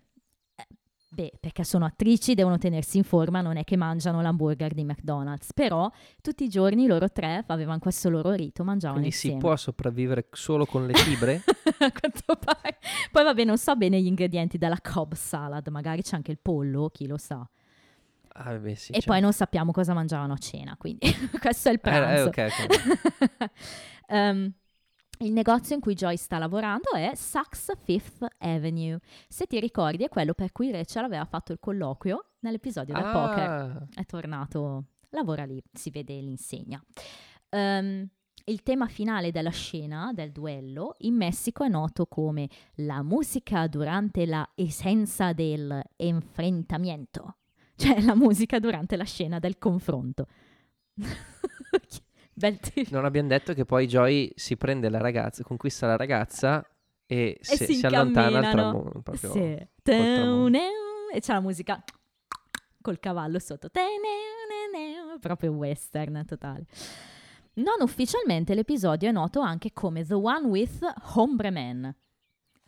[1.12, 5.52] Beh, perché sono attrici, devono tenersi in forma, non è che mangiano l'hamburger di McDonald's.
[5.52, 5.90] Però
[6.22, 9.46] tutti i giorni loro tre avevano questo loro rito, mangiavano Quindi si insieme.
[9.46, 11.42] può sopravvivere solo con le fibre?
[11.80, 12.78] A quanto pare.
[13.10, 16.88] Poi vabbè, non so bene gli ingredienti della Cobb salad, magari c'è anche il pollo,
[16.90, 17.46] chi lo sa.
[18.32, 18.90] Ah, beh, sì.
[18.92, 19.10] e certo.
[19.10, 22.28] poi non sappiamo cosa mangiavano a cena, quindi questo è il Eh, eh, pranzo.
[22.28, 23.50] ok, ok.
[25.22, 28.98] Il negozio in cui Joy sta lavorando è Saks Fifth Avenue.
[29.28, 33.50] Se ti ricordi, è quello per cui Rachel aveva fatto il colloquio nell'episodio del poker.
[33.50, 36.82] Ah, È tornato, lavora lì, si vede l'insegna.
[37.50, 38.08] Ehm,
[38.44, 44.24] il tema finale della scena, del duello, in Messico è noto come la musica durante
[44.24, 47.36] la essenza del enfrentamento,
[47.76, 50.26] cioè la musica durante la scena del confronto.
[52.40, 52.96] Bel titolo.
[52.96, 56.66] non abbiamo detto che poi Joy si prende la ragazza, conquista la ragazza
[57.06, 59.00] e, E se- si si, allontana al tramonto.
[59.02, 59.68] Proprio Sì.
[61.12, 61.82] E c'è la musica
[62.80, 63.68] col cavallo sotto.
[65.20, 66.64] Proprio western totale.
[67.54, 70.78] Non ufficialmente l'episodio è noto anche come The One with
[71.14, 71.94] Hombre Man.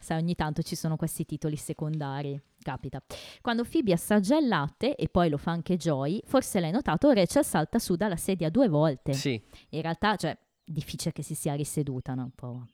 [0.03, 2.41] Sai, ogni tanto ci sono questi titoli secondari.
[2.61, 3.03] Capita.
[3.41, 7.45] Quando Phoebe assaggia il latte, e poi lo fa anche Joy, forse l'hai notato, Rachel
[7.45, 9.13] salta su dalla sedia due volte.
[9.13, 9.41] Sì,
[9.71, 12.25] In realtà, cioè, difficile che si sia riseduta, no?
[12.25, 12.67] Un po'.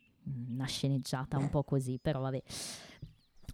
[0.50, 2.42] una sceneggiata un po' così, però vabbè.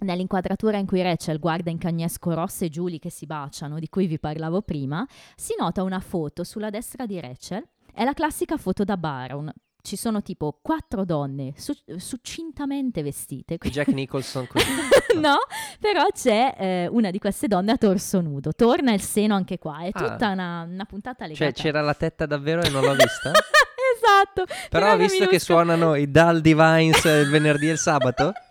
[0.00, 4.06] Nell'inquadratura in cui Rachel guarda in cagnesco Ross e Julie che si baciano, di cui
[4.06, 5.06] vi parlavo prima,
[5.36, 7.64] si nota una foto sulla destra di Rachel.
[7.92, 9.52] È la classica foto da Baron.
[9.87, 13.59] Ci sono tipo quattro donne su- succintamente vestite.
[13.59, 14.64] Jack Nicholson così.
[15.20, 15.37] no,
[15.78, 18.53] però c'è eh, una di queste donne a torso nudo.
[18.55, 19.80] Torna il seno anche qua.
[19.82, 20.09] È Ah.
[20.12, 21.45] tutta una, una puntata legata.
[21.45, 23.30] Cioè c'era la tetta davvero e non l'ho vista?
[23.95, 24.47] esatto.
[24.70, 28.32] Però ho che visto che suonano i Dull Divines il venerdì e il sabato.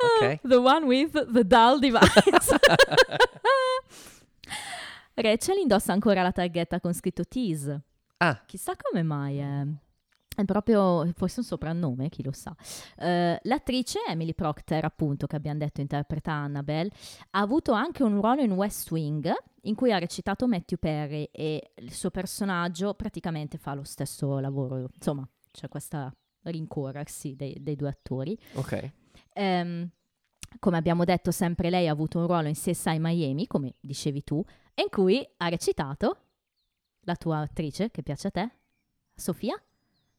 [0.00, 0.40] Ok.
[0.42, 2.22] The one with the dull device.
[5.14, 7.80] Rachel indossa ancora la targhetta con scritto tease.
[8.18, 9.66] Ah, Chissà come mai è.
[10.38, 12.54] È proprio, forse un soprannome, chi lo sa.
[12.96, 16.90] Eh, l'attrice Emily Procter, appunto, che abbiamo detto interpreta Annabelle,
[17.30, 19.28] ha avuto anche un ruolo in West Wing,
[19.62, 24.90] in cui ha recitato Matthew Perry e il suo personaggio praticamente fa lo stesso lavoro.
[24.94, 28.38] Insomma, c'è questa rincorrersi dei, dei due attori.
[28.54, 28.92] ok.
[29.32, 29.90] Ehm,
[30.60, 34.40] come abbiamo detto, sempre lei ha avuto un ruolo in CSI Miami, come dicevi tu,
[34.72, 36.27] e in cui ha recitato
[37.08, 38.50] la tua attrice, che piace a te,
[39.14, 39.60] Sofia?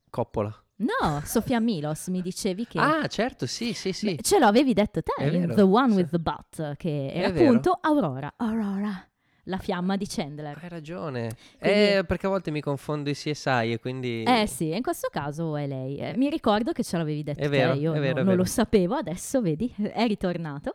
[0.10, 0.52] Coppola.
[0.78, 2.80] No, Sofia Milos, mi dicevi che...
[2.80, 4.16] Ah, certo, sì, sì, sì.
[4.16, 5.96] Beh, Ce l'avevi detto te, vero, The One sì.
[5.98, 9.08] with the Butt, che era appunto Aurora, Aurora,
[9.50, 10.58] la fiamma di Chandler.
[10.62, 11.36] Hai ragione.
[11.60, 14.24] Quindi- Eh, perché a volte mi confondo i CSI e quindi...
[14.24, 15.98] Eh sì, in questo caso è lei.
[15.98, 18.24] Eh, mi ricordo che ce l'avevi detto È vero, te, io è vero, no- è
[18.24, 20.74] non lo sapevo, adesso vedi, è ritornato.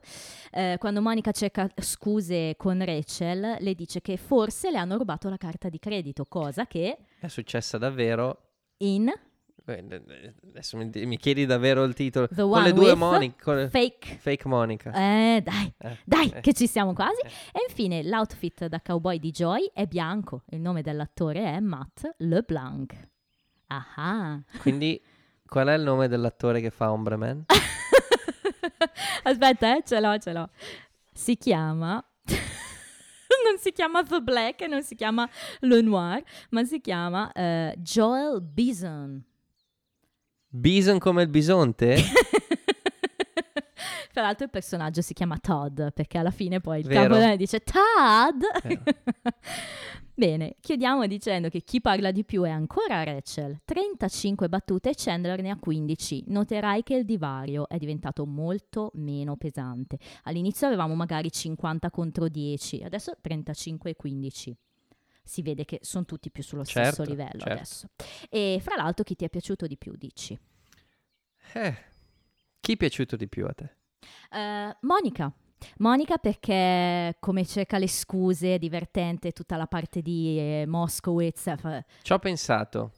[0.53, 5.37] Eh, quando Monica cerca scuse con Rachel, le dice che forse le hanno rubato la
[5.37, 8.39] carta di credito, cosa che È successa davvero.
[8.79, 9.11] in
[9.67, 12.29] Adesso mi, mi chiedi davvero il titolo.
[12.29, 13.69] The con le due Monica.
[13.69, 14.19] Fake...
[14.19, 14.91] Fake Monica.
[14.93, 16.41] Eh, dai, Eh, dai, eh.
[16.41, 17.21] che ci siamo quasi.
[17.23, 17.29] Eh.
[17.53, 20.43] E infine l'outfit da cowboy di Joy è bianco.
[20.51, 23.09] Il nome dell'attore è Matt LeBlanc.
[23.69, 25.03] Ah Quindi,
[25.47, 27.45] qual è il nome dell'attore che fa Ombre Man?
[29.25, 30.51] Aspetta, eh, ce l'ho, ce l'ho.
[31.11, 32.05] Si chiama...
[33.45, 35.29] non si chiama The Black e non si chiama
[35.61, 39.25] Le Noir, ma si chiama eh, Joel Bison.
[40.57, 41.97] Bison come il bisonte?
[44.13, 47.35] Tra l'altro il personaggio si chiama Todd, perché alla fine poi il Vero.
[47.35, 48.41] dice Todd!
[50.15, 55.43] Bene, chiudiamo dicendo che chi parla di più è ancora Rachel, 35 battute e Chandler
[55.43, 56.27] ne ha 15.
[56.29, 59.99] Noterai che il divario è diventato molto meno pesante.
[60.23, 64.57] All'inizio avevamo magari 50 contro 10, adesso 35 e 15.
[65.27, 67.51] Si vede che sono tutti più sullo stesso Certo, livello certo.
[67.51, 67.89] adesso.
[68.29, 70.39] E fra l'altro chi ti è piaciuto di più, dici?
[71.55, 71.75] Eh,
[72.61, 73.77] chi è piaciuto di più a te?
[74.31, 75.33] Eh, Monica.
[75.79, 81.57] Monica perché come cerca le scuse, è divertente tutta la parte di eh, Moskowitz.
[81.59, 82.93] fa- Ci ho pensato.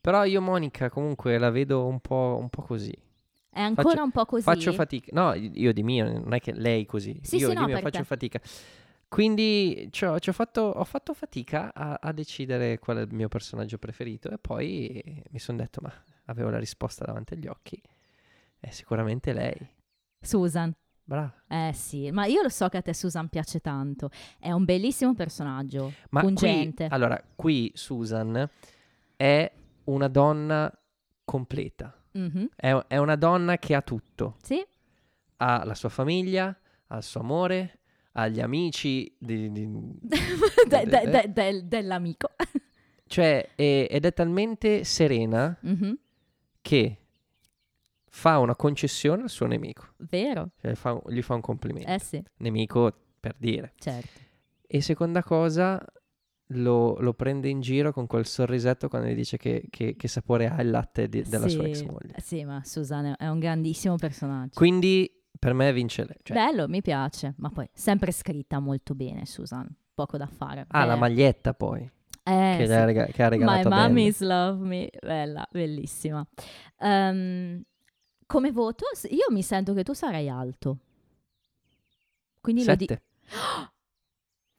[0.00, 2.92] Però io Monica comunque la vedo un po', un po' così.
[3.48, 4.42] È ancora Faccio- un po' così.
[4.42, 5.10] Faccio fatica.
[5.14, 7.18] No, io di mio, non è che lei così.
[7.22, 8.04] Sì, io sì, di no, mio faccio te.
[8.04, 8.40] fatica.
[9.12, 13.12] Quindi ci ho, ci ho fatto, ho fatto fatica a, a decidere qual è il
[13.12, 15.92] mio personaggio preferito e poi mi sono detto, ma
[16.26, 17.78] avevo la risposta davanti agli occhi.
[18.58, 19.68] È sicuramente lei.
[20.18, 20.74] Susan.
[21.04, 21.30] Brava.
[21.46, 24.08] Eh sì, ma io lo so che a te Susan piace tanto.
[24.38, 26.86] È un bellissimo personaggio, Ma qui, pungente.
[26.86, 28.48] allora, qui Susan
[29.14, 29.52] è
[29.84, 30.72] una donna
[31.22, 31.94] completa.
[32.12, 34.36] Mhm, È, è una donna che ha tutto.
[34.42, 34.64] Sì,
[35.36, 36.56] Ha la sua famiglia,
[36.86, 37.80] ha il suo amore,
[38.12, 39.14] ha gli amici.
[39.18, 39.68] di- di-
[40.68, 42.30] De- de- de- de- del- dell'amico.
[43.06, 45.98] cioè, è- ed è talmente serena Mhm,
[46.60, 46.96] che
[48.08, 49.88] fa una concessione al suo nemico.
[49.98, 51.90] Vero, Cioè, fa- gli fa un complimento.
[51.90, 53.72] eh sì, Nemico per dire.
[53.78, 54.20] certo.
[54.66, 55.82] E seconda cosa,
[56.54, 60.46] lo, lo prende in giro con quel sorrisetto quando gli dice che, che- che sapore
[60.48, 62.14] ha il latte di- della sua Sì, ex moglie.
[62.18, 64.52] Sì, ma Susan è- è un grandissimo personaggio.
[64.54, 65.10] Quindi
[65.42, 66.16] per me vince lei.
[66.22, 69.68] Cioè, Bello, mi piace, ma poi sempre scritta molto bene, Susan.
[69.92, 70.66] Poco da fare.
[70.68, 71.80] ha la Beh, maglietta poi,
[72.22, 72.72] eh, che, sì.
[72.72, 73.78] ha rega- che ha My regalato Ben.
[73.78, 76.24] mommy's love me, bella, bellissima.
[76.78, 77.60] Ehm,
[78.24, 80.78] come voto, io mi sento che tu sarai alto.
[82.40, 82.94] Quindi lo dico.
[82.94, 83.04] Sette.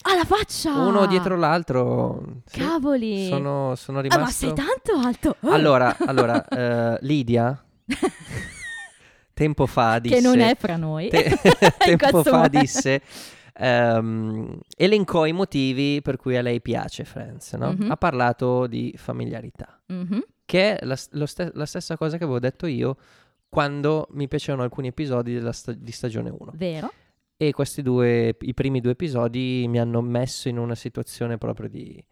[0.06, 0.78] Ah, la faccia!
[0.86, 2.42] Uno dietro l'altro.
[2.46, 2.60] sì.
[2.60, 3.28] Cavoli!
[3.28, 4.22] Sono, sono Ah, rimasto...
[4.26, 5.38] ma sei tanto alto!
[5.48, 5.52] Oh!
[5.52, 7.58] Allora, allora eh, Lidia,
[9.34, 10.16] tempo fa disse...
[10.16, 11.10] che non è fra noi.
[11.10, 11.38] te-
[11.80, 12.60] tempo fa momento.
[12.60, 13.02] disse...
[13.56, 17.74] ehm, elencò i motivi per cui a lei piace Friends, no?
[17.78, 17.92] Mhm.
[17.92, 22.66] Ha parlato di familiarità, Mhm, che è la, ste- la stessa cosa che avevo detto
[22.66, 22.98] io
[23.50, 26.52] quando mi piacevano alcuni episodi della sta- di stagione 1.
[26.56, 26.92] Vero?
[27.38, 32.04] E questi due, i primi due episodi mi hanno messo in una situazione proprio di,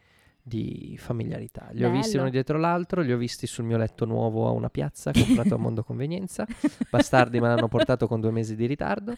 [0.51, 1.69] di familiarità.
[1.71, 2.23] Li ho visti Bello.
[2.23, 5.57] uno dietro l'altro, li ho visti sul mio letto nuovo a una piazza comprato a
[5.57, 6.45] Mondo Convenienza.
[6.89, 9.15] Bastardi me l'hanno portato con due mesi di ritardo.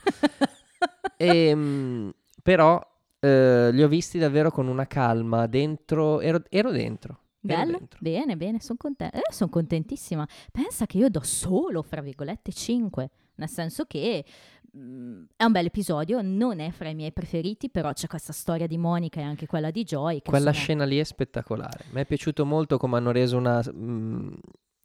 [1.17, 2.13] Ehm,
[2.43, 2.79] però
[3.19, 7.19] eh, li ho visti davvero con una calma dentro, ero, ero dentro.
[7.39, 9.17] Bello, bene, bene, sono contenta.
[9.17, 10.27] Eh, sono contentissima.
[10.51, 14.23] Pensa che io do solo, fra virgolette, 5, nel senso che
[14.77, 18.67] mm, è un bel episodio, non è fra i miei preferiti, però c'è questa storia
[18.67, 20.21] di Monica e anche quella di Joy.
[20.21, 21.85] Quella sono- scena lì è spettacolare.
[21.91, 24.33] Mi è piaciuto molto come hanno reso una, mm,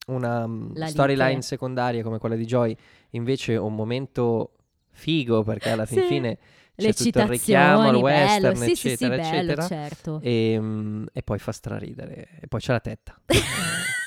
[0.08, 2.74] una mm, storyline secondaria come quella di Joy,
[3.10, 4.52] invece un momento
[4.90, 6.06] figo perché alla fin Sì.
[6.06, 6.38] fine
[6.74, 9.66] le c'è tutto il richiamo al western, bello, sì, sì, sì, eccetera, bello, eccetera.
[9.66, 10.20] certo.
[10.22, 12.28] E, mm, e poi fa straridere.
[12.40, 13.20] E poi c'è la tetta.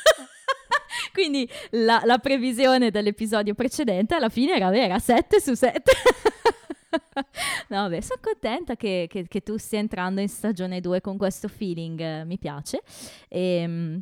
[1.13, 5.91] Quindi la, la previsione dell'episodio precedente alla fine era vera, 7 su 7.
[7.69, 11.47] no, vabbè, sono contenta che, che- che tu stia entrando in stagione 2 con questo
[11.47, 12.81] feeling, eh, mi piace.
[13.27, 14.01] E,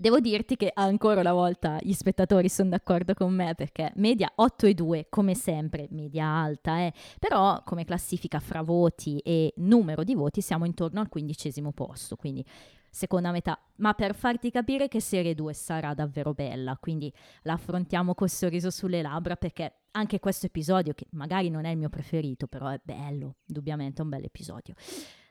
[0.00, 4.66] devo dirti che ancora una volta gli spettatori sono d'accordo con me perché media 8
[4.66, 6.92] e 2, come sempre, media alta, eh.
[7.18, 12.42] però come classifica fra voti e numero di voti siamo intorno al quindicesimo posto, quindi
[12.90, 17.12] seconda metà, ma per farti capire che serie 2 sarà davvero bella, quindi
[17.42, 21.78] la affrontiamo col sorriso sulle labbra perché anche questo episodio, che magari non è il
[21.78, 24.74] mio preferito, però è bello, indubbiamente è un bel episodio.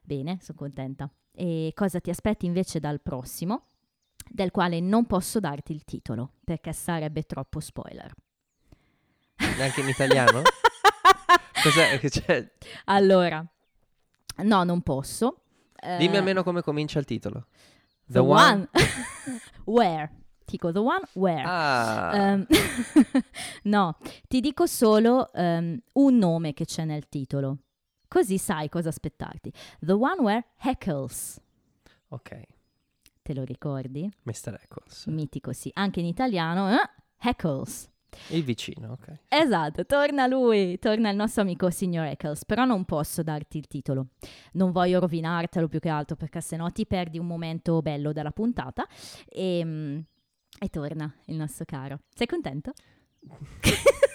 [0.01, 1.09] Bene, sono contenta.
[1.31, 3.65] E cosa ti aspetti invece dal prossimo?
[4.27, 8.13] Del quale non posso darti il titolo, perché sarebbe troppo spoiler.
[9.57, 10.41] Neanche in italiano?
[11.63, 11.99] Cos'è?
[11.99, 12.51] che c'è?
[12.85, 13.45] allora,
[14.43, 15.43] no, non posso.
[15.81, 17.47] Eh, Dimmi almeno come comincia il titolo.
[18.07, 18.67] The, one.
[19.65, 20.07] where?
[20.45, 21.43] Ti dico the one where.
[21.45, 22.47] Ah, Ehm,
[23.63, 27.57] no, ti dico solo ehm, un nome che c'è nel titolo.
[28.07, 29.53] Così sai cosa aspettarti.
[29.79, 31.39] The one where heckles.
[32.09, 32.41] ok.
[33.21, 34.09] Te lo ricordi?
[34.23, 34.59] Mr.
[34.59, 35.05] Eccles.
[35.05, 35.69] Mitico, sì.
[35.75, 36.89] Anche in italiano, eh?
[37.19, 37.87] heckles.
[38.29, 39.19] Il vicino, ok.
[39.27, 44.07] Esatto, torna lui, torna il nostro amico signor Eccles, però non posso darti il titolo.
[44.53, 48.87] Non voglio rovinartelo più che altro perché sennò ti perdi un momento bello della puntata
[49.27, 49.99] e, mm,
[50.59, 51.99] e torna il nostro caro.
[52.13, 52.73] Sei contento?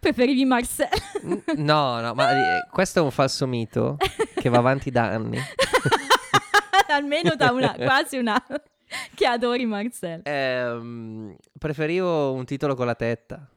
[0.00, 0.88] Preferivi Marcel?
[1.56, 3.96] No, no, ma eh, questo è un falso mito
[4.34, 5.38] che va avanti da anni.
[6.88, 8.62] Almeno da una, quasi un anno
[9.14, 10.22] che adori Marcel.
[10.24, 13.48] Ehm, preferivo un titolo con la tetta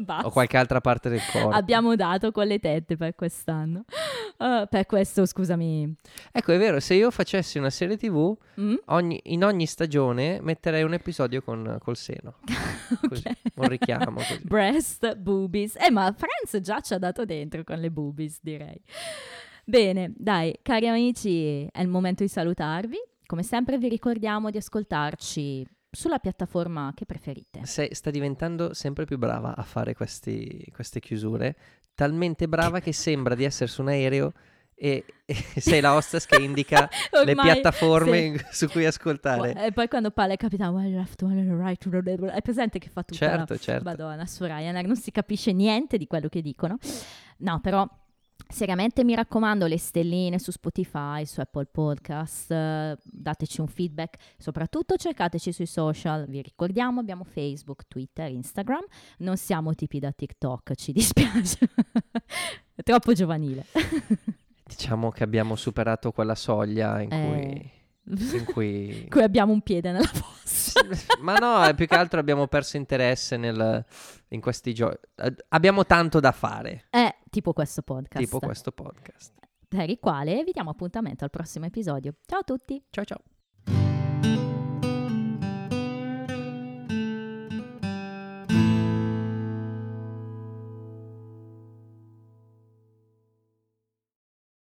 [0.00, 0.26] Basta.
[0.26, 1.48] o qualche altra parte del corpo.
[1.50, 3.84] Abbiamo dato con le tette per quest'anno.
[4.38, 5.94] Ah, per questo, scusami.
[6.32, 8.74] Ecco, è vero, se io facessi una serie TV, Mm?
[8.86, 12.36] ogni- in ogni stagione metterei un episodio con, col seno.
[13.08, 13.34] Così, Ok.
[13.54, 14.40] un richiamo così.
[14.42, 15.76] Breast, boobies.
[15.76, 18.78] Eh, ma Friends già ci ha dato dentro con le boobies, direi.
[19.64, 22.98] Bene, dai, cari amici, è il momento di salutarvi.
[23.32, 27.64] Come sempre vi ricordiamo di ascoltarci sulla piattaforma che preferite.
[27.64, 31.56] Sei- sta diventando sempre più brava a fare questi- queste chiusure,
[31.94, 34.34] talmente brava che sembra di essere su un aereo
[34.74, 36.90] e, e sei la hostess che indica
[37.24, 38.44] le Ormai, piattaforme sì.
[38.52, 39.54] su cui ascoltare.
[39.64, 41.82] E poi quando parla il capitano, well, left, well, right,
[42.32, 43.36] è presente che fa tutta la...
[43.38, 43.84] Certo, certo.
[43.84, 46.76] Madonna, su Ryanair non si capisce niente di quello che dicono.
[47.38, 47.88] No, però
[48.48, 54.96] seriamente mi raccomando le stelline su Spotify, su Apple Podcast, eh, dateci un feedback, soprattutto
[54.96, 58.84] cercateci sui social, vi ricordiamo abbiamo Facebook, Twitter, Instagram,
[59.18, 61.58] non siamo tipi da TikTok, ci dispiace,
[62.74, 63.66] è troppo giovanile.
[64.64, 67.26] Diciamo che abbiamo superato quella soglia in Eh.
[67.26, 67.80] cui...
[68.04, 69.06] In cui...
[69.10, 70.80] Qui abbiamo un piede nella fossa.
[71.20, 73.84] Ma no, è più che altro abbiamo perso interesse nel-
[74.28, 74.96] in questi giochi.
[75.48, 78.24] Abbiamo tanto da fare, È tipo questo podcast.
[78.24, 79.32] tipo questo podcast.
[79.68, 82.16] Per il quale vi diamo appuntamento al prossimo episodio.
[82.26, 82.82] Ciao a tutti!
[82.90, 83.22] Ciao ciao.